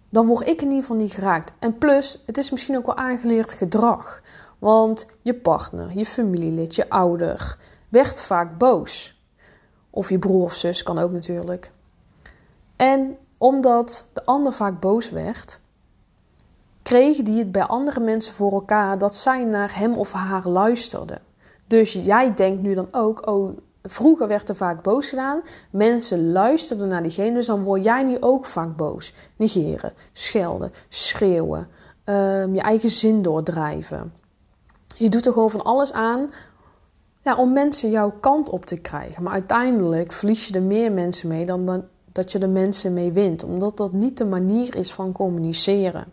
dan 0.10 0.26
word 0.26 0.48
ik 0.48 0.62
in 0.62 0.68
ieder 0.68 0.82
geval 0.82 0.96
niet 0.96 1.14
geraakt. 1.14 1.52
En 1.60 1.78
plus, 1.78 2.24
het 2.26 2.38
is 2.38 2.52
misschien 2.52 2.78
ook 2.78 2.86
wel 2.86 2.98
aangeleerd 2.98 3.54
gedrag. 3.54 4.22
Want 4.60 5.08
je 5.22 5.36
partner, 5.36 5.98
je 5.98 6.06
familielid, 6.06 6.76
je 6.76 6.90
ouder 6.90 7.58
werd 7.90 8.22
vaak 8.22 8.58
boos. 8.58 9.22
Of 9.90 10.10
je 10.10 10.20
broer 10.20 10.44
of 10.44 10.54
zus 10.54 10.84
kan 10.84 10.98
ook 10.98 11.12
natuurlijk. 11.12 11.72
En 12.76 13.18
omdat 13.38 14.06
de 14.14 14.26
ander 14.26 14.54
vaak 14.54 14.80
boos 14.80 15.10
werd, 15.10 15.60
kreeg 16.82 17.18
die 17.18 17.40
het 17.40 17.52
bij 17.52 17.64
andere 17.64 18.00
mensen 18.00 18.34
voor 18.34 18.52
elkaar 18.52 18.98
dat 18.98 19.16
zij 19.16 19.44
naar 19.44 19.78
hem 19.78 19.94
of 19.94 20.12
haar 20.12 20.48
luisterden. 20.48 21.22
Dus 21.68 21.94
jij 21.94 22.34
denkt 22.34 22.62
nu 22.62 22.74
dan 22.74 22.88
ook, 22.92 23.28
oh, 23.28 23.58
vroeger 23.90 24.28
werd 24.28 24.50
er 24.50 24.56
vaak 24.56 24.84
boos 24.84 25.10
gedaan. 25.10 25.42
Mensen 25.70 26.32
luisterden 26.32 26.88
naar 26.88 27.02
diegene, 27.02 27.34
dus 27.34 27.46
dan 27.46 27.64
word 27.64 27.84
jij 27.84 28.04
nu 28.04 28.18
ook 28.20 28.46
vaak 28.46 28.76
boos. 28.76 29.14
Negeren, 29.36 29.94
schelden, 30.14 30.72
schreeuwen, 30.88 31.68
um, 32.06 32.54
je 32.56 32.62
eigen 32.62 32.90
zin 32.90 33.22
doordrijven. 33.22 34.14
Je 34.96 35.10
doet 35.10 35.26
er 35.26 35.34
gewoon 35.34 35.52
van 35.52 35.64
alles 35.64 35.94
aan 35.94 36.30
ja, 37.22 37.36
om 37.36 37.54
mensen 37.54 37.90
jouw 37.90 38.14
kant 38.20 38.50
op 38.50 38.66
te 38.66 38.82
krijgen. 38.82 39.24
Maar 39.24 39.34
uiteindelijk 39.34 40.12
verlies 40.12 40.48
je 40.48 40.54
er 40.54 40.62
meer 40.62 40.92
mensen 40.92 41.28
mee 41.28 41.46
dan, 41.46 41.66
dan 41.66 41.84
dat 42.12 42.32
je 42.32 42.40
er 42.40 42.50
mensen 42.50 42.94
mee 42.94 43.12
wint. 43.12 43.44
Omdat 43.44 43.78
dat 43.78 43.92
niet 43.92 44.18
de 44.18 44.26
manier 44.26 44.76
is 44.76 44.94
van 44.94 45.12
communiceren. 45.12 46.06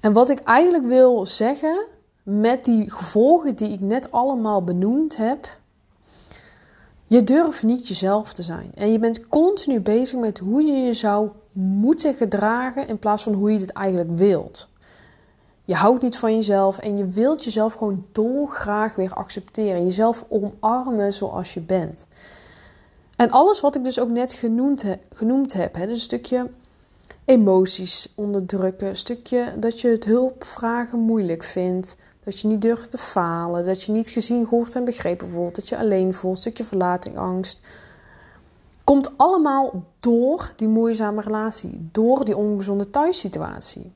En 0.00 0.12
wat 0.12 0.28
ik 0.28 0.38
eigenlijk 0.38 0.84
wil 0.84 1.26
zeggen 1.26 1.86
met 2.24 2.64
die 2.64 2.90
gevolgen 2.90 3.56
die 3.56 3.72
ik 3.72 3.80
net 3.80 4.12
allemaal 4.12 4.64
benoemd 4.64 5.16
heb. 5.16 5.58
Je 7.06 7.24
durft 7.24 7.62
niet 7.62 7.88
jezelf 7.88 8.32
te 8.32 8.42
zijn. 8.42 8.70
En 8.74 8.92
je 8.92 8.98
bent 8.98 9.28
continu 9.28 9.80
bezig 9.80 10.18
met 10.18 10.38
hoe 10.38 10.62
je 10.62 10.72
je 10.72 10.92
zou 10.92 11.28
moeten 11.52 12.14
gedragen 12.14 12.88
in 12.88 12.98
plaats 12.98 13.22
van 13.22 13.32
hoe 13.32 13.52
je 13.52 13.58
het 13.58 13.72
eigenlijk 13.72 14.10
wilt. 14.10 14.72
Je 15.64 15.74
houdt 15.74 16.02
niet 16.02 16.16
van 16.16 16.34
jezelf 16.34 16.78
en 16.78 16.96
je 16.96 17.06
wilt 17.06 17.44
jezelf 17.44 17.72
gewoon 17.72 18.06
dolgraag 18.12 18.94
weer 18.94 19.14
accepteren. 19.14 19.84
Jezelf 19.84 20.24
omarmen 20.28 21.12
zoals 21.12 21.54
je 21.54 21.60
bent. 21.60 22.06
En 23.16 23.30
alles 23.30 23.60
wat 23.60 23.76
ik 23.76 23.84
dus 23.84 24.00
ook 24.00 24.08
net 24.08 24.32
genoemd, 25.10 25.52
heb, 25.52 25.74
hè, 25.74 25.86
dus 25.86 25.96
een 25.96 26.02
stukje 26.02 26.50
emoties 27.24 28.12
onderdrukken, 28.14 28.88
een 28.88 28.96
stukje 28.96 29.52
dat 29.58 29.80
je 29.80 29.88
het 29.88 30.04
hulpvragen 30.04 30.98
moeilijk 30.98 31.42
vindt, 31.42 31.96
dat 32.24 32.40
je 32.40 32.48
niet 32.48 32.62
durft 32.62 32.90
te 32.90 32.98
falen, 32.98 33.64
dat 33.64 33.82
je 33.82 33.92
niet 33.92 34.08
gezien, 34.08 34.46
gehoord 34.46 34.74
en 34.74 34.84
begrepen 34.84 35.28
voelt, 35.28 35.54
dat 35.54 35.68
je 35.68 35.78
alleen 35.78 36.14
voelt, 36.14 36.36
een 36.36 36.42
stukje 36.42 36.64
verlatingangst. 36.64 37.60
Komt 38.84 39.18
allemaal 39.18 39.84
door 40.00 40.52
die 40.56 40.68
moeizame 40.68 41.20
relatie, 41.20 41.88
door 41.92 42.24
die 42.24 42.36
ongezonde 42.36 42.90
thuissituatie. 42.90 43.92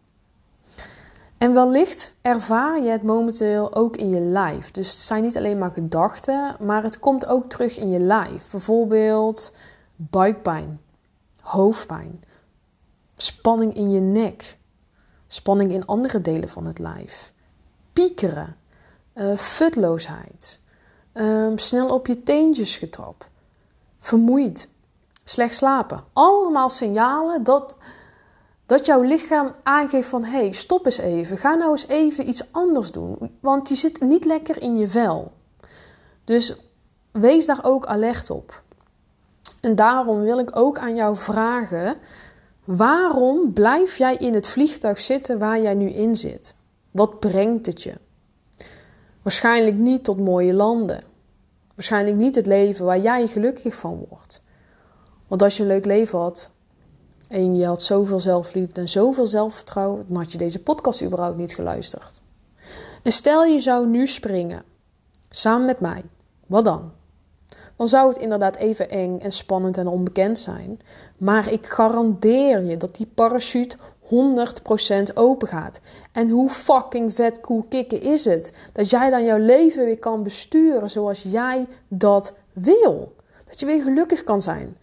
En 1.39 1.55
wellicht 1.55 2.15
ervaar 2.23 2.83
je 2.83 2.91
het 2.91 3.03
momenteel 3.03 3.75
ook 3.75 3.97
in 3.97 4.09
je 4.09 4.21
lijf. 4.21 4.71
Dus 4.71 4.91
het 4.91 5.01
zijn 5.01 5.23
niet 5.23 5.37
alleen 5.37 5.59
maar 5.59 5.71
gedachten, 5.71 6.57
maar 6.61 6.83
het 6.83 6.99
komt 6.99 7.27
ook 7.27 7.49
terug 7.49 7.79
in 7.79 7.91
je 7.91 8.01
lijf. 8.01 8.51
Bijvoorbeeld 8.51 9.57
buikpijn, 9.97 10.81
hoofdpijn, 11.41 12.23
spanning 13.15 13.75
in 13.75 13.91
je 13.91 14.01
nek, 14.01 14.59
spanning 15.27 15.73
in 15.73 15.87
andere 15.87 16.21
delen 16.21 16.49
van 16.49 16.67
het 16.67 16.79
lijf, 16.79 17.33
piekeren, 17.99 18.57
uh, 19.15 19.37
futloosheid, 19.37 20.61
ehm, 21.13 21.57
snel 21.57 21.89
op 21.89 22.07
je 22.07 22.23
teentjes 22.23 22.77
getrapt, 22.77 23.27
vermoeid, 23.99 24.69
slecht 25.25 25.55
slapen. 25.55 26.05
Allemaal 26.13 26.69
signalen 26.69 27.43
dat 27.43 27.77
dat 28.67 28.87
jouw 28.87 29.03
lichaam 29.03 29.55
aangeeft 29.63 30.09
van 30.09 30.25
hé, 30.25 30.39
hey, 30.39 30.53
stop 30.53 30.87
eens 30.87 30.99
even. 30.99 31.39
Ga 31.39 31.55
nou 31.55 31.71
eens 31.71 31.87
even 31.87 32.29
iets 32.29 32.53
anders 32.53 32.93
doen. 32.93 33.37
Want 33.41 33.69
je 33.69 33.75
zit 33.75 34.01
niet 34.01 34.25
lekker 34.25 34.63
in 34.63 34.79
je 34.79 34.89
vel. 34.89 35.33
Dus 36.25 36.55
wees 37.11 37.47
daar 37.47 37.61
ook 37.63 37.87
alert 37.87 38.31
op. 38.31 38.63
En 39.61 39.75
daarom 39.75 40.21
wil 40.21 40.39
ik 40.39 40.57
ook 40.57 40.79
aan 40.79 40.97
jou 40.97 41.17
vragen: 41.17 41.97
waarom 42.65 43.53
blijf 43.53 43.99
jij 43.99 44.17
in 44.17 44.35
het 44.35 44.47
vliegtuig 44.47 44.99
zitten 44.99 45.39
waar 45.39 45.63
jij 45.63 45.75
nu 45.75 45.91
in 45.91 46.15
zit? 46.15 46.57
Wat 46.99 47.21
brengt 47.21 47.67
het 47.67 47.83
je? 47.83 47.95
Waarschijnlijk 49.23 49.77
niet 49.77 50.05
tot 50.05 50.19
mooie 50.19 50.53
landen. 50.53 51.01
Waarschijnlijk 51.75 52.17
niet 52.17 52.35
het 52.35 52.47
leven 52.47 52.85
waar 52.85 53.01
jij 53.01 53.27
gelukkig 53.27 53.75
van 53.75 54.07
wordt. 54.09 54.43
Want 55.27 55.43
als 55.43 55.57
je 55.57 55.63
een 55.63 55.69
leuk 55.69 55.85
leven 55.85 56.19
had, 56.19 56.51
en 57.29 57.57
je 57.57 57.67
had 57.67 57.83
zoveel 57.83 58.21
zelfliefde 58.21 58.81
en 58.81 58.89
zoveel 58.89 59.27
zelfvertrouwen, 59.27 60.05
dan 60.09 60.17
had 60.17 60.33
je 60.33 60.39
deze 60.39 60.63
podcast 60.63 61.03
überhaupt 61.03 61.37
niet 61.37 61.55
geluisterd. 61.55 62.23
En 63.03 63.13
stel 63.13 63.45
je 63.45 63.61
zou 63.61 63.87
nu 63.87 64.07
springen, 64.07 64.63
samen 65.29 65.67
met 65.67 65.81
mij, 65.81 66.05
wat 66.47 66.65
dan? 66.65 66.93
Dan 67.77 67.89
zou 67.89 68.09
het 68.09 68.19
inderdaad 68.19 68.57
even 68.57 68.91
eng 68.91 69.19
en 69.19 69.33
spannend 69.33 69.77
en 69.77 69.87
onbekend 69.87 70.39
zijn. 70.39 70.81
Maar 71.17 71.53
ik 71.53 71.67
garandeer 71.67 72.63
je 72.63 72.77
dat 72.77 72.97
die 72.97 73.07
parachute 73.07 73.77
100% 74.09 75.15
open 75.15 75.49
gaat. 75.49 75.81
En 76.13 76.29
hoe 76.29 76.49
fucking 76.49 77.15
vet 77.15 77.41
cool 77.41 77.65
kicken 77.69 78.03
is 78.03 78.25
het 78.25 78.53
dat 78.73 78.91
jij 78.91 79.11
dan 79.11 79.25
jouw 79.25 79.39
leven 79.39 79.85
weer 79.85 79.99
kan 79.99 80.23
besturen 80.23 80.91
zoals 80.91 81.23
jij 81.23 81.67
dat 81.89 82.35
wil. 82.53 83.15
Dat 83.45 83.61
je 83.61 83.67
weer 83.67 83.83
gelukkig 83.83 84.25
kan 84.25 84.41
zijn. 84.41 84.77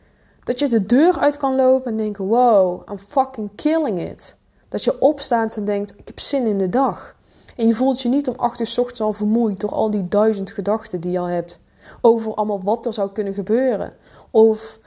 Dat 0.44 0.60
je 0.60 0.68
de 0.68 0.86
deur 0.86 1.20
uit 1.20 1.38
kan 1.38 1.56
lopen 1.56 1.92
en 1.92 1.98
denken: 1.98 2.26
wow, 2.26 2.90
I'm 2.90 3.00
fucking 3.00 3.50
killing 3.56 4.10
it. 4.10 4.38
Dat 4.68 4.84
je 4.84 5.02
opstaat 5.02 5.58
en 5.58 5.66
denkt: 5.66 5.94
ik 5.98 6.08
heb 6.08 6.20
zin 6.20 6.46
in 6.46 6.58
de 6.58 6.70
dag. 6.70 7.16
En 7.56 7.68
je 7.68 7.74
voelt 7.74 8.02
je 8.02 8.10
niet 8.10 8.28
om 8.28 8.36
acht 8.38 8.60
uur 8.60 8.68
s 8.68 8.78
ochtends 8.78 9.02
al 9.02 9.14
vermoeid 9.14 9.60
door 9.60 9.72
al 9.72 9.92
die 9.92 10.08
duizend 10.08 10.52
gedachten 10.52 11.00
die 11.00 11.12
je 11.12 11.20
al 11.20 11.26
hebt. 11.26 11.60
Over 12.02 12.34
allemaal 12.34 12.64
wat 12.64 12.86
er 12.86 12.94
zou 12.94 13.12
kunnen 13.12 13.34
gebeuren. 13.34 13.94
Of 14.32 14.80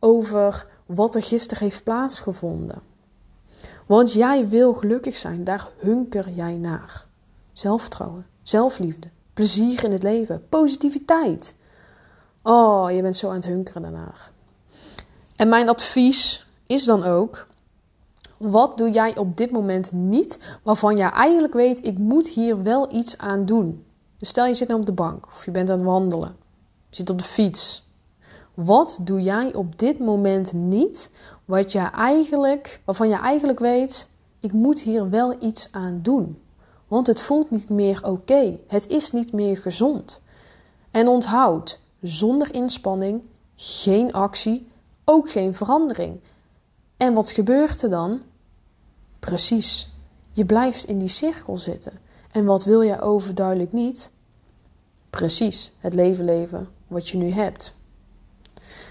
over 0.00 0.66
wat 0.86 1.14
er 1.14 1.22
gisteren 1.22 1.64
heeft 1.64 1.84
plaatsgevonden. 1.84 2.93
Want 3.86 4.12
jij 4.12 4.48
wil 4.48 4.74
gelukkig 4.74 5.16
zijn, 5.16 5.44
daar 5.44 5.68
hunker 5.76 6.30
jij 6.30 6.56
naar. 6.56 7.06
Zelfvertrouwen, 7.52 8.26
zelfliefde, 8.42 9.08
plezier 9.32 9.84
in 9.84 9.92
het 9.92 10.02
leven, 10.02 10.48
positiviteit. 10.48 11.54
Oh, 12.42 12.90
je 12.90 13.02
bent 13.02 13.16
zo 13.16 13.28
aan 13.28 13.34
het 13.34 13.46
hunkeren 13.46 13.82
daarnaar. 13.82 14.30
En 15.36 15.48
mijn 15.48 15.68
advies 15.68 16.46
is 16.66 16.84
dan 16.84 17.04
ook: 17.04 17.46
wat 18.36 18.78
doe 18.78 18.90
jij 18.90 19.16
op 19.16 19.36
dit 19.36 19.50
moment 19.50 19.92
niet 19.92 20.58
waarvan 20.62 20.96
jij 20.96 21.10
eigenlijk 21.10 21.54
weet, 21.54 21.86
ik 21.86 21.98
moet 21.98 22.28
hier 22.28 22.62
wel 22.62 22.92
iets 22.92 23.18
aan 23.18 23.44
doen? 23.44 23.84
Dus 24.18 24.28
stel 24.28 24.46
je 24.46 24.54
zit 24.54 24.68
nu 24.68 24.74
op 24.74 24.86
de 24.86 24.92
bank 24.92 25.26
of 25.26 25.44
je 25.44 25.50
bent 25.50 25.70
aan 25.70 25.78
het 25.78 25.86
wandelen, 25.86 26.36
je 26.88 26.96
zit 26.96 27.10
op 27.10 27.18
de 27.18 27.24
fiets. 27.24 27.82
Wat 28.54 28.98
doe 29.02 29.20
jij 29.20 29.54
op 29.54 29.78
dit 29.78 29.98
moment 29.98 30.52
niet 30.52 31.10
wat 31.44 31.72
je 31.72 31.78
eigenlijk, 31.78 32.80
waarvan 32.84 33.08
je 33.08 33.16
eigenlijk 33.16 33.58
weet, 33.58 34.08
ik 34.40 34.52
moet 34.52 34.80
hier 34.80 35.10
wel 35.10 35.42
iets 35.42 35.68
aan 35.72 35.98
doen? 36.02 36.38
Want 36.88 37.06
het 37.06 37.20
voelt 37.20 37.50
niet 37.50 37.68
meer 37.68 38.00
oké. 38.04 38.58
Het 38.68 38.86
is 38.88 39.10
niet 39.10 39.32
meer 39.32 39.56
gezond. 39.56 40.22
En 40.90 41.08
onthoud, 41.08 41.78
zonder 42.00 42.54
inspanning 42.54 43.22
geen 43.56 44.12
actie, 44.12 44.68
ook 45.04 45.30
geen 45.30 45.54
verandering. 45.54 46.20
En 46.96 47.14
wat 47.14 47.30
gebeurt 47.30 47.82
er 47.82 47.90
dan? 47.90 48.20
Precies, 49.18 49.90
je 50.32 50.44
blijft 50.44 50.84
in 50.84 50.98
die 50.98 51.08
cirkel 51.08 51.56
zitten. 51.56 51.92
En 52.32 52.44
wat 52.44 52.64
wil 52.64 52.80
je 52.80 53.00
overduidelijk 53.00 53.72
niet? 53.72 54.10
Precies, 55.10 55.72
het 55.78 55.94
leven 55.94 56.24
leven 56.24 56.68
wat 56.86 57.08
je 57.08 57.16
nu 57.16 57.30
hebt. 57.30 57.76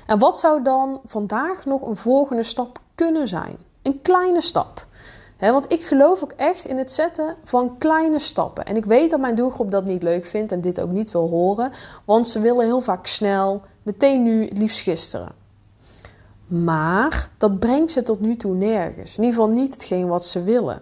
En 0.06 0.20
wat 0.20 0.40
zou 0.40 0.64
dan 0.64 1.02
vandaag 1.06 1.66
nog 1.66 1.82
een 1.82 1.96
volgende 1.96 2.44
stap 2.44 2.80
kunnen 2.96 3.28
zijn? 3.28 3.58
Een 3.82 4.02
kleine 4.02 4.42
stap. 4.42 4.86
want 5.40 5.72
ik 5.74 5.82
geloof 5.82 6.24
ook 6.24 6.32
echt 6.32 6.66
in 6.66 6.78
het 6.78 6.92
zetten 6.92 7.36
van 7.44 7.78
kleine 7.78 8.20
stappen. 8.20 8.66
En 8.66 8.76
ik 8.76 8.86
weet 8.86 9.10
dat 9.10 9.20
mijn 9.20 9.36
doelgroep 9.36 9.72
dat 9.72 9.86
niet 9.86 10.04
leuk 10.04 10.26
vindt 10.26 10.52
en 10.52 10.62
dit 10.62 10.82
ook 10.82 10.92
niet 10.92 11.12
wil 11.12 11.30
horen, 11.30 11.72
want 12.06 12.28
ze 12.28 12.40
willen 12.40 12.66
heel 12.66 12.82
vaak 12.82 13.06
snel, 13.06 13.62
meteen 13.84 14.24
nu, 14.24 14.50
liefst 14.54 14.82
gisteren. 14.82 15.32
Maar 16.48 17.30
dat 17.38 17.60
brengt 17.60 17.92
ze 17.92 18.04
tot 18.04 18.20
nu 18.20 18.36
toe 18.36 18.56
nergens. 18.56 19.18
In 19.18 19.24
ieder 19.24 19.40
geval 19.40 19.56
niet 19.56 19.74
hetgeen 19.74 20.08
wat 20.08 20.26
ze 20.26 20.44
willen. 20.44 20.82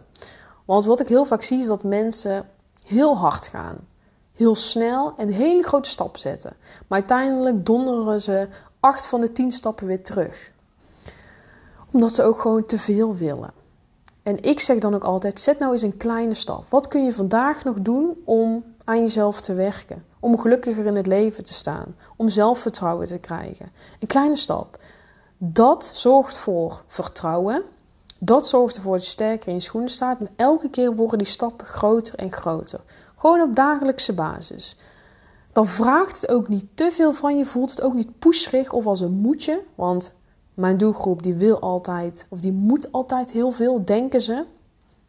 Want 0.65 0.85
wat 0.85 0.99
ik 0.99 1.07
heel 1.07 1.25
vaak 1.25 1.43
zie 1.43 1.59
is 1.59 1.67
dat 1.67 1.83
mensen 1.83 2.49
heel 2.85 3.17
hard 3.17 3.47
gaan. 3.47 3.77
Heel 4.33 4.55
snel 4.55 5.13
en 5.17 5.27
een 5.27 5.33
hele 5.33 5.63
grote 5.63 5.89
stap 5.89 6.17
zetten. 6.17 6.53
Maar 6.87 6.99
uiteindelijk 6.99 7.65
donderen 7.65 8.21
ze 8.21 8.47
acht 8.81 9.07
van 9.07 9.21
de 9.21 9.31
tien 9.31 9.51
stappen 9.51 9.87
weer 9.87 10.03
terug. 10.03 10.51
Omdat 11.91 12.13
ze 12.13 12.23
ook 12.23 12.39
gewoon 12.39 12.65
te 12.65 12.77
veel 12.77 13.15
willen. 13.15 13.53
En 14.23 14.43
ik 14.43 14.59
zeg 14.59 14.79
dan 14.79 14.95
ook 14.95 15.03
altijd: 15.03 15.39
zet 15.39 15.59
nou 15.59 15.71
eens 15.71 15.81
een 15.81 15.97
kleine 15.97 16.33
stap. 16.33 16.65
Wat 16.69 16.87
kun 16.87 17.05
je 17.05 17.13
vandaag 17.13 17.63
nog 17.63 17.81
doen 17.81 18.17
om 18.25 18.63
aan 18.83 18.99
jezelf 18.99 19.41
te 19.41 19.53
werken? 19.53 20.05
Om 20.19 20.39
gelukkiger 20.39 20.85
in 20.85 20.95
het 20.95 21.07
leven 21.07 21.43
te 21.43 21.53
staan. 21.53 21.95
Om 22.17 22.29
zelfvertrouwen 22.29 23.07
te 23.07 23.17
krijgen. 23.17 23.71
Een 23.99 24.07
kleine 24.07 24.35
stap. 24.35 24.77
Dat 25.37 25.89
zorgt 25.93 26.37
voor 26.37 26.83
vertrouwen. 26.87 27.63
Dat 28.19 28.47
zorgt 28.47 28.75
ervoor 28.75 28.95
dat 28.95 29.03
je 29.03 29.09
sterker 29.09 29.47
in 29.47 29.53
je 29.53 29.59
schoenen 29.59 29.89
staat. 29.89 30.19
En 30.19 30.29
elke 30.35 30.69
keer 30.69 30.95
worden 30.95 31.17
die 31.17 31.27
stappen 31.27 31.67
groter 31.67 32.15
en 32.15 32.31
groter. 32.31 32.81
Gewoon 33.15 33.41
op 33.41 33.55
dagelijkse 33.55 34.13
basis. 34.13 34.77
Dan 35.51 35.67
vraagt 35.67 36.21
het 36.21 36.29
ook 36.29 36.47
niet 36.47 36.67
te 36.73 36.91
veel 36.91 37.11
van 37.13 37.37
je. 37.37 37.45
Voelt 37.45 37.69
het 37.69 37.81
ook 37.81 37.93
niet 37.93 38.19
pusherig 38.19 38.73
of 38.73 38.85
als 38.85 39.01
een 39.01 39.11
moetje. 39.11 39.63
Want 39.75 40.15
mijn 40.53 40.77
doelgroep 40.77 41.23
die 41.23 41.33
wil 41.33 41.59
altijd, 41.59 42.25
of 42.29 42.39
die 42.39 42.51
moet 42.51 42.91
altijd 42.91 43.31
heel 43.31 43.51
veel, 43.51 43.85
denken 43.85 44.21
ze. 44.21 44.45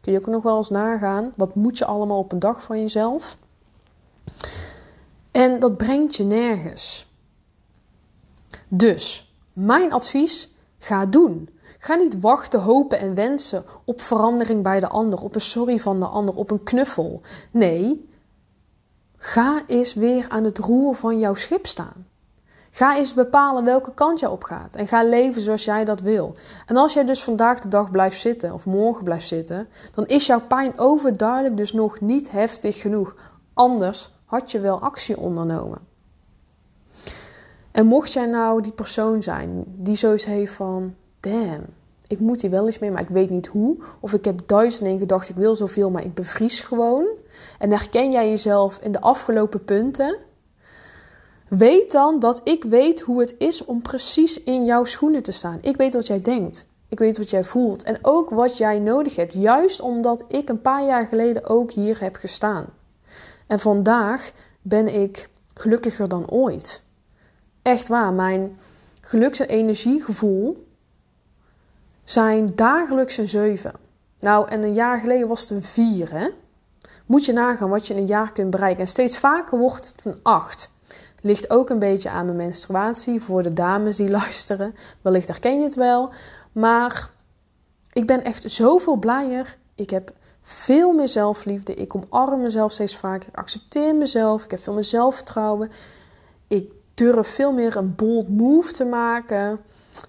Kun 0.01 0.11
je 0.11 0.19
ook 0.19 0.27
nog 0.27 0.43
wel 0.43 0.57
eens 0.57 0.69
nagaan. 0.69 1.33
Wat 1.35 1.55
moet 1.55 1.77
je 1.77 1.85
allemaal 1.85 2.17
op 2.17 2.31
een 2.31 2.39
dag 2.39 2.63
van 2.63 2.79
jezelf? 2.79 3.37
En 5.31 5.59
dat 5.59 5.77
brengt 5.77 6.15
je 6.15 6.23
nergens. 6.23 7.11
Dus 8.67 9.33
mijn 9.53 9.93
advies: 9.93 10.53
ga 10.77 11.05
doen. 11.05 11.49
Ga 11.77 11.95
niet 11.95 12.19
wachten, 12.19 12.61
hopen 12.61 12.99
en 12.99 13.15
wensen 13.15 13.63
op 13.85 14.01
verandering 14.01 14.63
bij 14.63 14.79
de 14.79 14.87
ander, 14.87 15.21
op 15.21 15.35
een 15.35 15.41
sorry 15.41 15.79
van 15.79 15.99
de 15.99 16.05
ander, 16.05 16.35
op 16.35 16.51
een 16.51 16.63
knuffel. 16.63 17.21
Nee, 17.51 18.09
ga 19.23 19.63
eens 19.67 19.93
weer 19.93 20.25
aan 20.29 20.43
het 20.43 20.57
roer 20.57 20.95
van 20.95 21.19
jouw 21.19 21.33
schip 21.33 21.67
staan. 21.67 22.07
Ga 22.71 22.97
eens 22.97 23.13
bepalen 23.13 23.63
welke 23.63 23.93
kant 23.93 24.19
je 24.19 24.29
op 24.29 24.43
gaat 24.43 24.75
en 24.75 24.87
ga 24.87 25.03
leven 25.03 25.41
zoals 25.41 25.65
jij 25.65 25.85
dat 25.85 25.99
wil. 25.99 26.35
En 26.65 26.77
als 26.77 26.93
jij 26.93 27.05
dus 27.05 27.23
vandaag 27.23 27.59
de 27.59 27.67
dag 27.67 27.91
blijft 27.91 28.19
zitten 28.19 28.53
of 28.53 28.65
morgen 28.65 29.03
blijft 29.03 29.27
zitten, 29.27 29.67
dan 29.95 30.05
is 30.05 30.25
jouw 30.25 30.41
pijn 30.41 30.79
overduidelijk 30.79 31.57
dus 31.57 31.73
nog 31.73 32.01
niet 32.01 32.31
heftig 32.31 32.81
genoeg. 32.81 33.15
Anders 33.53 34.17
had 34.25 34.51
je 34.51 34.59
wel 34.59 34.79
actie 34.79 35.17
ondernomen. 35.17 35.79
En 37.71 37.85
mocht 37.85 38.13
jij 38.13 38.25
nou 38.25 38.61
die 38.61 38.71
persoon 38.71 39.23
zijn 39.23 39.63
die 39.67 39.95
zoiets 39.95 40.25
heeft 40.25 40.53
van: 40.53 40.95
damn, 41.19 41.65
ik 42.07 42.19
moet 42.19 42.41
hier 42.41 42.51
wel 42.51 42.65
eens 42.65 42.79
mee, 42.79 42.91
maar 42.91 43.01
ik 43.01 43.09
weet 43.09 43.29
niet 43.29 43.47
hoe. 43.47 43.77
Of 43.99 44.13
ik 44.13 44.25
heb 44.25 44.41
duizend 44.45 44.87
in 44.87 44.99
gedacht, 44.99 45.29
ik 45.29 45.35
wil 45.35 45.55
zoveel, 45.55 45.91
maar 45.91 46.03
ik 46.03 46.13
bevries 46.13 46.59
gewoon. 46.59 47.07
En 47.63 47.71
herken 47.71 48.11
jij 48.11 48.29
jezelf 48.29 48.77
in 48.77 48.91
de 48.91 49.01
afgelopen 49.01 49.63
punten? 49.63 50.17
Weet 51.47 51.91
dan 51.91 52.19
dat 52.19 52.41
ik 52.43 52.63
weet 52.63 53.01
hoe 53.01 53.19
het 53.19 53.35
is 53.37 53.65
om 53.65 53.81
precies 53.81 54.43
in 54.43 54.65
jouw 54.65 54.83
schoenen 54.83 55.23
te 55.23 55.31
staan. 55.31 55.59
Ik 55.61 55.77
weet 55.77 55.93
wat 55.93 56.07
jij 56.07 56.21
denkt. 56.21 56.67
Ik 56.87 56.99
weet 56.99 57.17
wat 57.17 57.29
jij 57.29 57.43
voelt. 57.43 57.83
En 57.83 57.97
ook 58.01 58.29
wat 58.29 58.57
jij 58.57 58.79
nodig 58.79 59.15
hebt. 59.15 59.33
Juist 59.33 59.81
omdat 59.81 60.23
ik 60.27 60.49
een 60.49 60.61
paar 60.61 60.85
jaar 60.85 61.07
geleden 61.07 61.45
ook 61.45 61.71
hier 61.71 61.99
heb 61.99 62.15
gestaan. 62.15 62.65
En 63.47 63.59
vandaag 63.59 64.31
ben 64.61 65.01
ik 65.01 65.29
gelukkiger 65.53 66.09
dan 66.09 66.29
ooit. 66.29 66.83
Echt 67.61 67.87
waar, 67.87 68.13
mijn 68.13 68.57
geluks- 69.01 69.39
en 69.39 69.47
energiegevoel 69.47 70.67
zijn 72.03 72.55
dagelijks 72.55 73.17
een 73.17 73.29
7. 73.29 73.73
Nou, 74.19 74.49
en 74.49 74.63
een 74.63 74.73
jaar 74.73 74.99
geleden 74.99 75.27
was 75.27 75.41
het 75.41 75.49
een 75.49 75.63
4, 75.63 76.13
hè? 76.13 76.29
Moet 77.05 77.25
je 77.25 77.33
nagaan 77.33 77.69
wat 77.69 77.87
je 77.87 77.93
in 77.93 77.99
een 77.99 78.07
jaar 78.07 78.31
kunt 78.31 78.49
bereiken. 78.49 78.81
En 78.81 78.87
steeds 78.87 79.17
vaker 79.17 79.57
wordt 79.57 79.87
het 79.87 80.05
een 80.05 80.19
8. 80.23 80.71
Ligt 81.21 81.49
ook 81.49 81.69
een 81.69 81.79
beetje 81.79 82.09
aan 82.09 82.25
mijn 82.25 82.37
menstruatie 82.37 83.21
voor 83.21 83.43
de 83.43 83.53
dames 83.53 83.97
die 83.97 84.09
luisteren. 84.19 84.75
Wellicht 85.01 85.27
herken 85.27 85.57
je 85.57 85.63
het 85.63 85.75
wel. 85.75 86.09
Maar 86.51 87.09
ik 87.93 88.07
ben 88.07 88.23
echt 88.23 88.51
zoveel 88.51 88.95
blijer. 88.95 89.57
Ik 89.75 89.89
heb 89.89 90.11
veel 90.41 90.91
meer 90.91 91.09
zelfliefde. 91.09 91.73
Ik 91.73 91.95
omarm 91.95 92.41
mezelf 92.41 92.71
steeds 92.71 92.97
vaker. 92.97 93.29
Ik 93.29 93.37
accepteer 93.37 93.95
mezelf. 93.95 94.43
Ik 94.43 94.51
heb 94.51 94.59
veel 94.59 94.73
meer 94.73 94.83
zelfvertrouwen. 94.83 95.71
Ik 96.47 96.71
durf 96.93 97.27
veel 97.27 97.51
meer 97.51 97.75
een 97.75 97.95
bold 97.95 98.29
move 98.29 98.71
te 98.71 98.85
maken. 98.85 99.59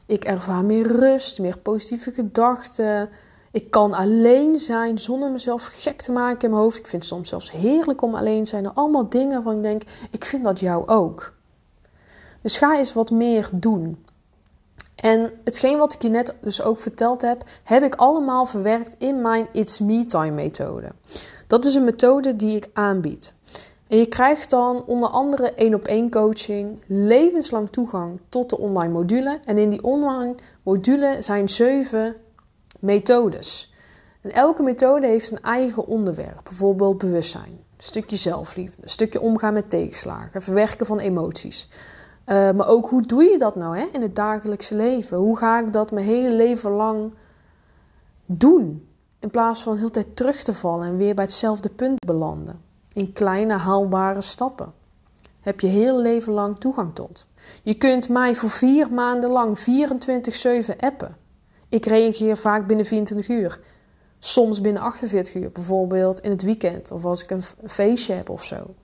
Ik 0.06 0.24
ervaar 0.24 0.64
meer 0.64 0.86
rust, 0.86 1.38
meer 1.38 1.58
positieve 1.58 2.12
gedachten. 2.12 3.08
Ik 3.54 3.70
kan 3.70 3.92
alleen 3.92 4.56
zijn 4.56 4.98
zonder 4.98 5.30
mezelf 5.30 5.68
gek 5.72 6.02
te 6.02 6.12
maken 6.12 6.42
in 6.42 6.50
mijn 6.50 6.62
hoofd. 6.62 6.78
Ik 6.78 6.86
vind 6.86 7.02
het 7.02 7.12
soms 7.12 7.28
zelfs 7.28 7.50
heerlijk 7.50 8.02
om 8.02 8.14
alleen 8.14 8.42
te 8.42 8.48
zijn. 8.48 8.74
Allemaal 8.74 9.08
dingen 9.08 9.42
van 9.42 9.56
ik 9.56 9.62
denk, 9.62 9.82
ik 10.10 10.24
vind 10.24 10.44
dat 10.44 10.60
jou 10.60 10.88
ook. 10.88 11.34
Dus 12.42 12.56
ga 12.56 12.78
eens 12.78 12.92
wat 12.92 13.10
meer 13.10 13.50
doen. 13.52 14.04
En 14.94 15.32
hetgeen 15.44 15.78
wat 15.78 15.92
ik 15.92 16.02
je 16.02 16.08
net 16.08 16.34
dus 16.40 16.62
ook 16.62 16.78
verteld 16.78 17.22
heb, 17.22 17.42
heb 17.62 17.82
ik 17.82 17.94
allemaal 17.94 18.44
verwerkt 18.44 18.94
in 18.98 19.22
mijn 19.22 19.48
It's 19.52 19.78
Me 19.78 20.06
Time 20.06 20.30
methode. 20.30 20.88
Dat 21.46 21.64
is 21.64 21.74
een 21.74 21.84
methode 21.84 22.36
die 22.36 22.56
ik 22.56 22.70
aanbied. 22.72 23.34
En 23.86 23.98
je 23.98 24.06
krijgt 24.06 24.50
dan 24.50 24.84
onder 24.86 25.08
andere 25.08 25.52
één 25.54 25.74
op 25.74 25.84
één 25.84 26.10
coaching, 26.10 26.78
levenslang 26.86 27.70
toegang 27.70 28.20
tot 28.28 28.50
de 28.50 28.58
online 28.58 28.92
module. 28.92 29.38
En 29.44 29.58
in 29.58 29.68
die 29.68 29.82
online 29.82 30.34
module 30.62 31.16
zijn 31.20 31.48
zeven 31.48 32.16
methodes. 32.84 33.72
En 34.20 34.32
elke 34.32 34.62
methode 34.62 35.06
heeft 35.06 35.30
een 35.30 35.42
eigen 35.42 35.86
onderwerp, 35.86 36.40
bijvoorbeeld 36.44 36.98
bewustzijn, 36.98 37.50
een 37.52 37.84
stukje 37.84 38.16
zelfliefde, 38.16 38.82
een 38.82 38.88
stukje 38.88 39.20
omgaan 39.20 39.52
met 39.52 39.70
tegenslagen, 39.70 40.42
verwerken 40.42 40.86
van 40.86 40.98
emoties. 40.98 41.68
Uh, 42.26 42.50
maar 42.50 42.68
ook 42.68 42.88
hoe 42.88 43.02
doe 43.02 43.22
je 43.24 43.38
dat 43.38 43.56
nou 43.56 43.78
hè, 43.78 43.84
in 43.92 44.02
het 44.02 44.16
dagelijkse 44.16 44.76
leven? 44.76 45.16
Hoe 45.16 45.38
ga 45.38 45.60
ik 45.60 45.72
dat 45.72 45.92
mijn 45.92 46.06
hele 46.06 46.32
leven 46.32 46.70
lang 46.70 47.14
doen? 48.26 48.88
In 49.18 49.30
plaats 49.30 49.62
van 49.62 49.76
heel 49.76 49.90
tijd 49.90 50.16
terug 50.16 50.42
te 50.42 50.52
vallen 50.52 50.86
en 50.86 50.96
weer 50.96 51.14
bij 51.14 51.24
hetzelfde 51.24 51.68
punt 51.68 52.04
belanden. 52.06 52.60
In 52.92 53.12
kleine 53.12 53.54
haalbare 53.54 54.20
stappen. 54.20 54.72
Heb 55.40 55.60
je 55.60 55.66
heel 55.66 56.00
leven 56.00 56.32
lang 56.32 56.58
toegang 56.58 56.94
tot. 56.94 57.28
Je 57.62 57.74
kunt 57.74 58.08
mij 58.08 58.34
voor 58.34 58.50
vier 58.50 58.92
maanden 58.92 59.30
lang 59.30 59.58
24-7 59.58 59.62
appen. 60.78 61.16
Ik 61.74 61.86
reageer 61.86 62.36
vaak 62.36 62.66
binnen 62.66 62.86
24 62.86 63.28
uur. 63.28 63.60
Soms 64.18 64.60
binnen 64.60 64.82
48 64.82 65.34
uur, 65.34 65.52
bijvoorbeeld 65.52 66.20
in 66.20 66.30
het 66.30 66.42
weekend 66.42 66.90
of 66.90 67.04
als 67.04 67.22
ik 67.22 67.30
een 67.30 67.42
feestje 67.64 68.12
heb 68.12 68.28
of 68.28 68.44
zo. 68.44 68.74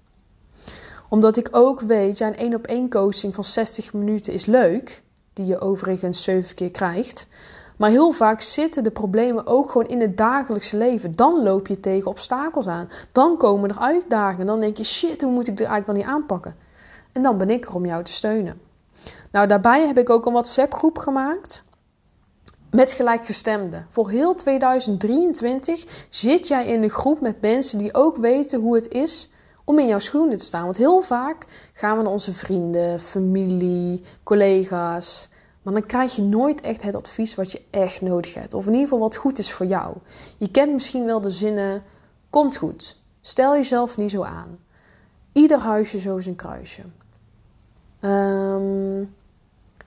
Omdat 1.08 1.36
ik 1.36 1.48
ook 1.50 1.80
weet, 1.80 2.18
ja, 2.18 2.26
een 2.26 2.36
één 2.36 2.54
op 2.54 2.66
één 2.66 2.90
coaching 2.90 3.34
van 3.34 3.44
60 3.44 3.92
minuten 3.92 4.32
is 4.32 4.46
leuk, 4.46 5.02
die 5.32 5.46
je 5.46 5.60
overigens 5.60 6.22
7 6.22 6.54
keer 6.54 6.70
krijgt. 6.70 7.28
Maar 7.76 7.90
heel 7.90 8.12
vaak 8.12 8.40
zitten 8.40 8.82
de 8.82 8.90
problemen 8.90 9.46
ook 9.46 9.70
gewoon 9.70 9.88
in 9.88 10.00
het 10.00 10.16
dagelijkse 10.16 10.76
leven. 10.76 11.12
Dan 11.12 11.42
loop 11.42 11.66
je 11.66 11.80
tegen 11.80 12.10
obstakels 12.10 12.66
aan. 12.66 12.88
Dan 13.12 13.36
komen 13.36 13.70
er 13.70 13.78
uitdagingen. 13.78 14.46
Dan 14.46 14.58
denk 14.58 14.76
je, 14.76 14.84
shit, 14.84 15.22
hoe 15.22 15.32
moet 15.32 15.46
ik 15.46 15.56
dit 15.56 15.66
eigenlijk 15.66 15.86
wel 15.86 15.96
niet 15.96 16.22
aanpakken? 16.22 16.56
En 17.12 17.22
dan 17.22 17.38
ben 17.38 17.50
ik 17.50 17.66
er 17.66 17.74
om 17.74 17.86
jou 17.86 18.04
te 18.04 18.12
steunen. 18.12 18.60
Nou, 19.30 19.46
daarbij 19.46 19.86
heb 19.86 19.98
ik 19.98 20.10
ook 20.10 20.26
een 20.26 20.32
WhatsApp 20.32 20.74
groep 20.74 20.98
gemaakt 20.98 21.68
met 22.70 22.92
gelijkgestemden. 22.92 23.86
Voor 23.88 24.10
heel 24.10 24.34
2023 24.34 26.06
zit 26.08 26.48
jij 26.48 26.66
in 26.66 26.82
een 26.82 26.90
groep 26.90 27.20
met 27.20 27.40
mensen 27.40 27.78
die 27.78 27.94
ook 27.94 28.16
weten 28.16 28.60
hoe 28.60 28.74
het 28.74 28.88
is 28.88 29.30
om 29.64 29.78
in 29.78 29.86
jouw 29.86 29.98
schoenen 29.98 30.38
te 30.38 30.44
staan. 30.44 30.64
Want 30.64 30.76
heel 30.76 31.00
vaak 31.00 31.44
gaan 31.72 31.96
we 31.96 32.02
naar 32.02 32.12
onze 32.12 32.32
vrienden, 32.32 33.00
familie, 33.00 34.02
collega's. 34.22 35.28
Maar 35.62 35.72
dan 35.72 35.86
krijg 35.86 36.16
je 36.16 36.22
nooit 36.22 36.60
echt 36.60 36.82
het 36.82 36.94
advies 36.94 37.34
wat 37.34 37.52
je 37.52 37.62
echt 37.70 38.00
nodig 38.00 38.34
hebt. 38.34 38.54
Of 38.54 38.66
in 38.66 38.72
ieder 38.72 38.88
geval 38.88 39.02
wat 39.02 39.16
goed 39.16 39.38
is 39.38 39.52
voor 39.52 39.66
jou. 39.66 39.96
Je 40.38 40.50
kent 40.50 40.72
misschien 40.72 41.04
wel 41.04 41.20
de 41.20 41.30
zinnen: 41.30 41.82
komt 42.30 42.56
goed. 42.56 43.00
Stel 43.20 43.52
jezelf 43.52 43.96
niet 43.96 44.10
zo 44.10 44.22
aan. 44.22 44.58
Ieder 45.32 45.58
huisje 45.58 45.98
zo 45.98 46.20
zijn 46.20 46.36
kruisje. 46.36 46.82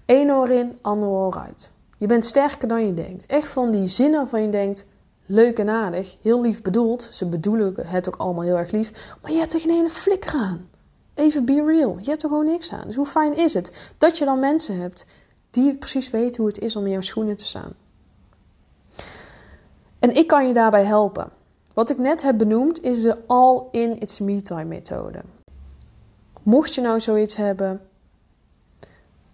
Eén 0.06 0.32
oor 0.32 0.50
in, 0.50 0.78
ander 0.82 1.10
oor 1.10 1.38
uit. 1.38 1.73
Je 2.04 2.10
bent 2.10 2.26
sterker 2.26 2.68
dan 2.68 2.86
je 2.86 2.94
denkt. 2.94 3.26
Echt 3.26 3.48
van 3.48 3.72
die 3.72 3.88
zinnen 3.88 4.20
waarvan 4.20 4.42
je 4.42 4.50
denkt, 4.50 4.86
leuk 5.26 5.60
en 5.60 5.70
aardig, 5.70 6.18
heel 6.22 6.42
lief 6.42 6.62
bedoeld. 6.62 7.10
Ze 7.12 7.26
bedoelen 7.26 7.74
het 7.88 8.08
ook 8.08 8.16
allemaal 8.16 8.44
heel 8.44 8.58
erg 8.58 8.72
lief. 8.72 9.16
Maar 9.22 9.32
je 9.32 9.38
hebt 9.38 9.54
er 9.54 9.60
geen 9.60 9.78
ene 9.78 9.90
flikker 9.90 10.34
aan. 10.34 10.70
Even 11.14 11.46
be 11.46 11.64
real. 11.66 11.98
Je 12.00 12.10
hebt 12.10 12.24
er 12.24 12.30
gewoon 12.30 12.46
niks 12.46 12.72
aan. 12.72 12.86
Dus 12.86 12.96
hoe 12.96 13.06
fijn 13.06 13.36
is 13.36 13.54
het 13.54 13.94
dat 13.98 14.18
je 14.18 14.26
dan 14.26 14.40
mensen 14.40 14.80
hebt 14.80 15.06
die 15.50 15.78
precies 15.78 16.10
weten 16.10 16.42
hoe 16.42 16.52
het 16.52 16.60
is 16.60 16.76
om 16.76 16.86
in 16.86 16.92
jouw 16.92 17.02
schoenen 17.02 17.36
te 17.36 17.46
staan. 17.46 17.74
En 20.00 20.16
ik 20.16 20.28
kan 20.28 20.48
je 20.48 20.54
daarbij 20.54 20.84
helpen. 20.84 21.30
Wat 21.74 21.90
ik 21.90 21.98
net 21.98 22.22
heb 22.22 22.38
benoemd 22.38 22.84
is 22.84 23.02
de 23.02 23.18
all-in 23.28 24.00
it's 24.00 24.20
me 24.20 24.42
time 24.42 24.66
methode. 24.66 25.22
Mocht 26.42 26.74
je 26.74 26.82
nou 26.82 27.00
zoiets 27.00 27.36
hebben, 27.36 27.82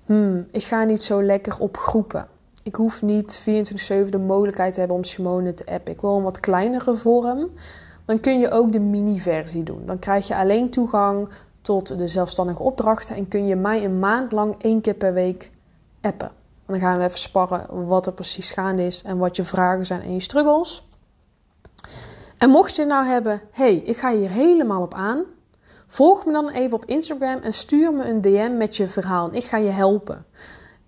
hmm, 0.05 0.47
ik 0.51 0.63
ga 0.63 0.83
niet 0.83 1.03
zo 1.03 1.23
lekker 1.23 1.59
op 1.59 1.77
groepen. 1.77 2.37
Ik 2.69 2.75
hoef 2.75 3.01
niet 3.01 3.39
24-7 3.39 4.09
de 4.09 4.17
mogelijkheid 4.17 4.73
te 4.73 4.79
hebben 4.79 4.97
om 4.97 5.03
Simone 5.03 5.53
te 5.53 5.65
appen. 5.65 5.93
Ik 5.93 6.01
wil 6.01 6.17
een 6.17 6.23
wat 6.23 6.39
kleinere 6.39 6.95
vorm. 6.95 7.49
Dan 8.05 8.19
kun 8.19 8.39
je 8.39 8.51
ook 8.51 8.71
de 8.71 8.79
mini-versie 8.79 9.63
doen. 9.63 9.85
Dan 9.85 9.99
krijg 9.99 10.27
je 10.27 10.35
alleen 10.35 10.69
toegang 10.69 11.29
tot 11.61 11.97
de 11.97 12.07
zelfstandige 12.07 12.63
opdrachten 12.63 13.15
en 13.15 13.27
kun 13.27 13.47
je 13.47 13.55
mij 13.55 13.85
een 13.85 13.99
maand 13.99 14.31
lang 14.31 14.55
één 14.61 14.81
keer 14.81 14.93
per 14.93 15.13
week 15.13 15.51
appen. 16.01 16.27
En 16.27 16.33
dan 16.65 16.79
gaan 16.79 16.97
we 16.97 17.03
even 17.03 17.19
sparren 17.19 17.87
wat 17.87 18.05
er 18.05 18.13
precies 18.13 18.51
gaande 18.51 18.85
is 18.85 19.03
en 19.03 19.17
wat 19.17 19.35
je 19.35 19.43
vragen 19.43 19.85
zijn 19.85 20.01
en 20.01 20.13
je 20.13 20.19
struggles. 20.19 20.89
En 22.37 22.49
mocht 22.49 22.75
je 22.75 22.85
nou 22.85 23.05
hebben, 23.05 23.41
hey, 23.51 23.75
ik 23.75 23.97
ga 23.97 24.11
hier 24.11 24.29
helemaal 24.29 24.81
op 24.81 24.93
aan, 24.93 25.23
volg 25.87 26.25
me 26.25 26.31
dan 26.31 26.49
even 26.49 26.77
op 26.77 26.85
Instagram 26.85 27.37
en 27.37 27.53
stuur 27.53 27.93
me 27.93 28.09
een 28.09 28.21
DM 28.21 28.57
met 28.57 28.75
je 28.75 28.87
verhaal. 28.87 29.29
Ik 29.33 29.43
ga 29.43 29.57
je 29.57 29.69
helpen. 29.69 30.25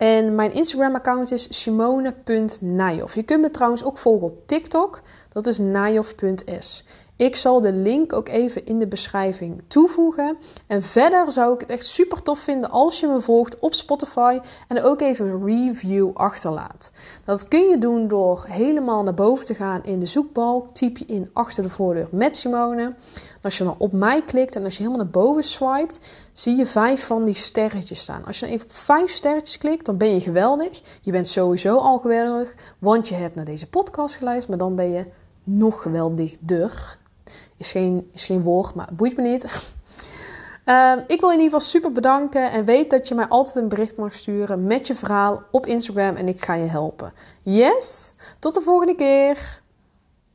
En 0.02 0.36
mijn 0.36 0.54
Instagram-account 0.54 1.32
is 1.32 1.62
simone.najof. 1.62 3.16
Je 3.16 3.24
kunt 3.24 3.42
me 3.42 3.50
trouwens 3.50 3.84
ook 3.84 3.98
volgen 3.98 4.28
op 4.28 4.48
TikTok. 4.48 5.02
Dat 5.30 5.48
is 5.48 5.58
najof.s. 5.58 6.86
Ik 7.22 7.36
zal 7.36 7.62
de 7.62 7.74
link 7.74 8.14
ook 8.14 8.30
even 8.30 8.66
in 8.66 8.80
de 8.80 8.88
beschrijving 8.88 9.62
toevoegen. 9.68 10.38
En 10.68 10.84
verder 10.84 11.32
zou 11.32 11.54
ik 11.54 11.60
het 11.60 11.70
echt 11.70 11.86
super 11.86 12.22
tof 12.22 12.40
vinden 12.40 12.70
als 12.70 13.00
je 13.00 13.08
me 13.08 13.20
volgt 13.20 13.60
op 13.60 13.74
Spotify 13.74 14.40
en 14.68 14.84
ook 14.84 15.02
even 15.02 15.26
een 15.26 15.46
review 15.46 16.10
achterlaat. 16.14 16.92
Dat 17.26 17.48
kun 17.48 17.68
je 17.68 17.78
doen 17.78 18.08
door 18.08 18.46
helemaal 18.48 19.04
naar 19.04 19.14
boven 19.14 19.46
te 19.46 19.54
gaan 19.54 19.84
in 19.84 20.00
de 20.00 20.06
zoekbalk. 20.06 20.70
Typ 20.70 20.98
je 20.98 21.06
in 21.06 21.30
achter 21.34 21.64
de 21.64 21.70
voordeur 21.70 22.08
met 22.12 22.36
Simone. 22.36 22.94
Als 23.42 23.58
je 23.58 23.64
dan 23.64 23.76
op 23.78 23.92
mij 23.92 24.22
klikt 24.22 24.56
en 24.56 24.64
als 24.64 24.78
je 24.78 24.84
helemaal 24.84 25.04
naar 25.04 25.14
boven 25.14 25.44
swipet, 25.44 26.00
zie 26.32 26.56
je 26.56 26.66
vijf 26.66 27.06
van 27.06 27.26
die 27.26 27.34
sterretjes 27.34 28.00
staan. 28.00 28.26
Als 28.26 28.40
je 28.40 28.46
dan 28.46 28.54
even 28.54 28.68
op 28.68 28.74
vijf 28.74 29.12
sterretjes 29.12 29.58
klikt, 29.58 29.86
dan 29.86 29.98
ben 29.98 30.14
je 30.14 30.22
geweldig. 30.22 30.82
Je 31.02 31.12
bent 31.12 31.28
sowieso 31.28 31.78
al 31.78 31.98
geweldig, 31.98 32.56
want 32.80 33.08
je 33.08 33.16
hebt 33.16 33.36
naar 33.36 33.46
deze 33.46 33.70
podcast 33.70 34.16
geluisterd, 34.16 34.50
maar 34.50 34.68
dan 34.68 34.76
ben 34.76 34.92
je 34.92 35.06
nog 35.44 35.82
geweldigder. 35.82 37.00
Is 37.62 37.72
geen, 37.72 38.10
is 38.14 38.26
geen 38.26 38.44
woord, 38.44 38.76
maar 38.76 38.90
boeit 38.94 39.18
me 39.18 39.24
niet. 39.24 39.70
Uh, 40.66 40.94
ik 41.08 41.20
wil 41.20 41.30
in 41.30 41.40
ieder 41.40 41.52
geval 41.52 41.60
super 41.60 41.92
bedanken 41.92 42.52
en 42.52 42.66
weet 42.66 42.90
dat 42.90 43.08
je 43.08 43.16
mij 43.16 43.28
altijd 43.28 43.56
een 43.56 43.68
bericht 43.68 43.98
mag 43.98 44.14
sturen 44.14 44.64
met 44.64 44.88
je 44.88 44.94
verhaal 44.94 45.44
op 45.52 45.66
Instagram 45.66 46.16
en 46.16 46.28
ik 46.28 46.44
ga 46.44 46.54
je 46.54 46.66
helpen. 46.66 47.14
Yes, 47.42 48.14
tot 48.40 48.54
de 48.54 48.62
volgende 48.62 48.96
keer. 48.96 49.61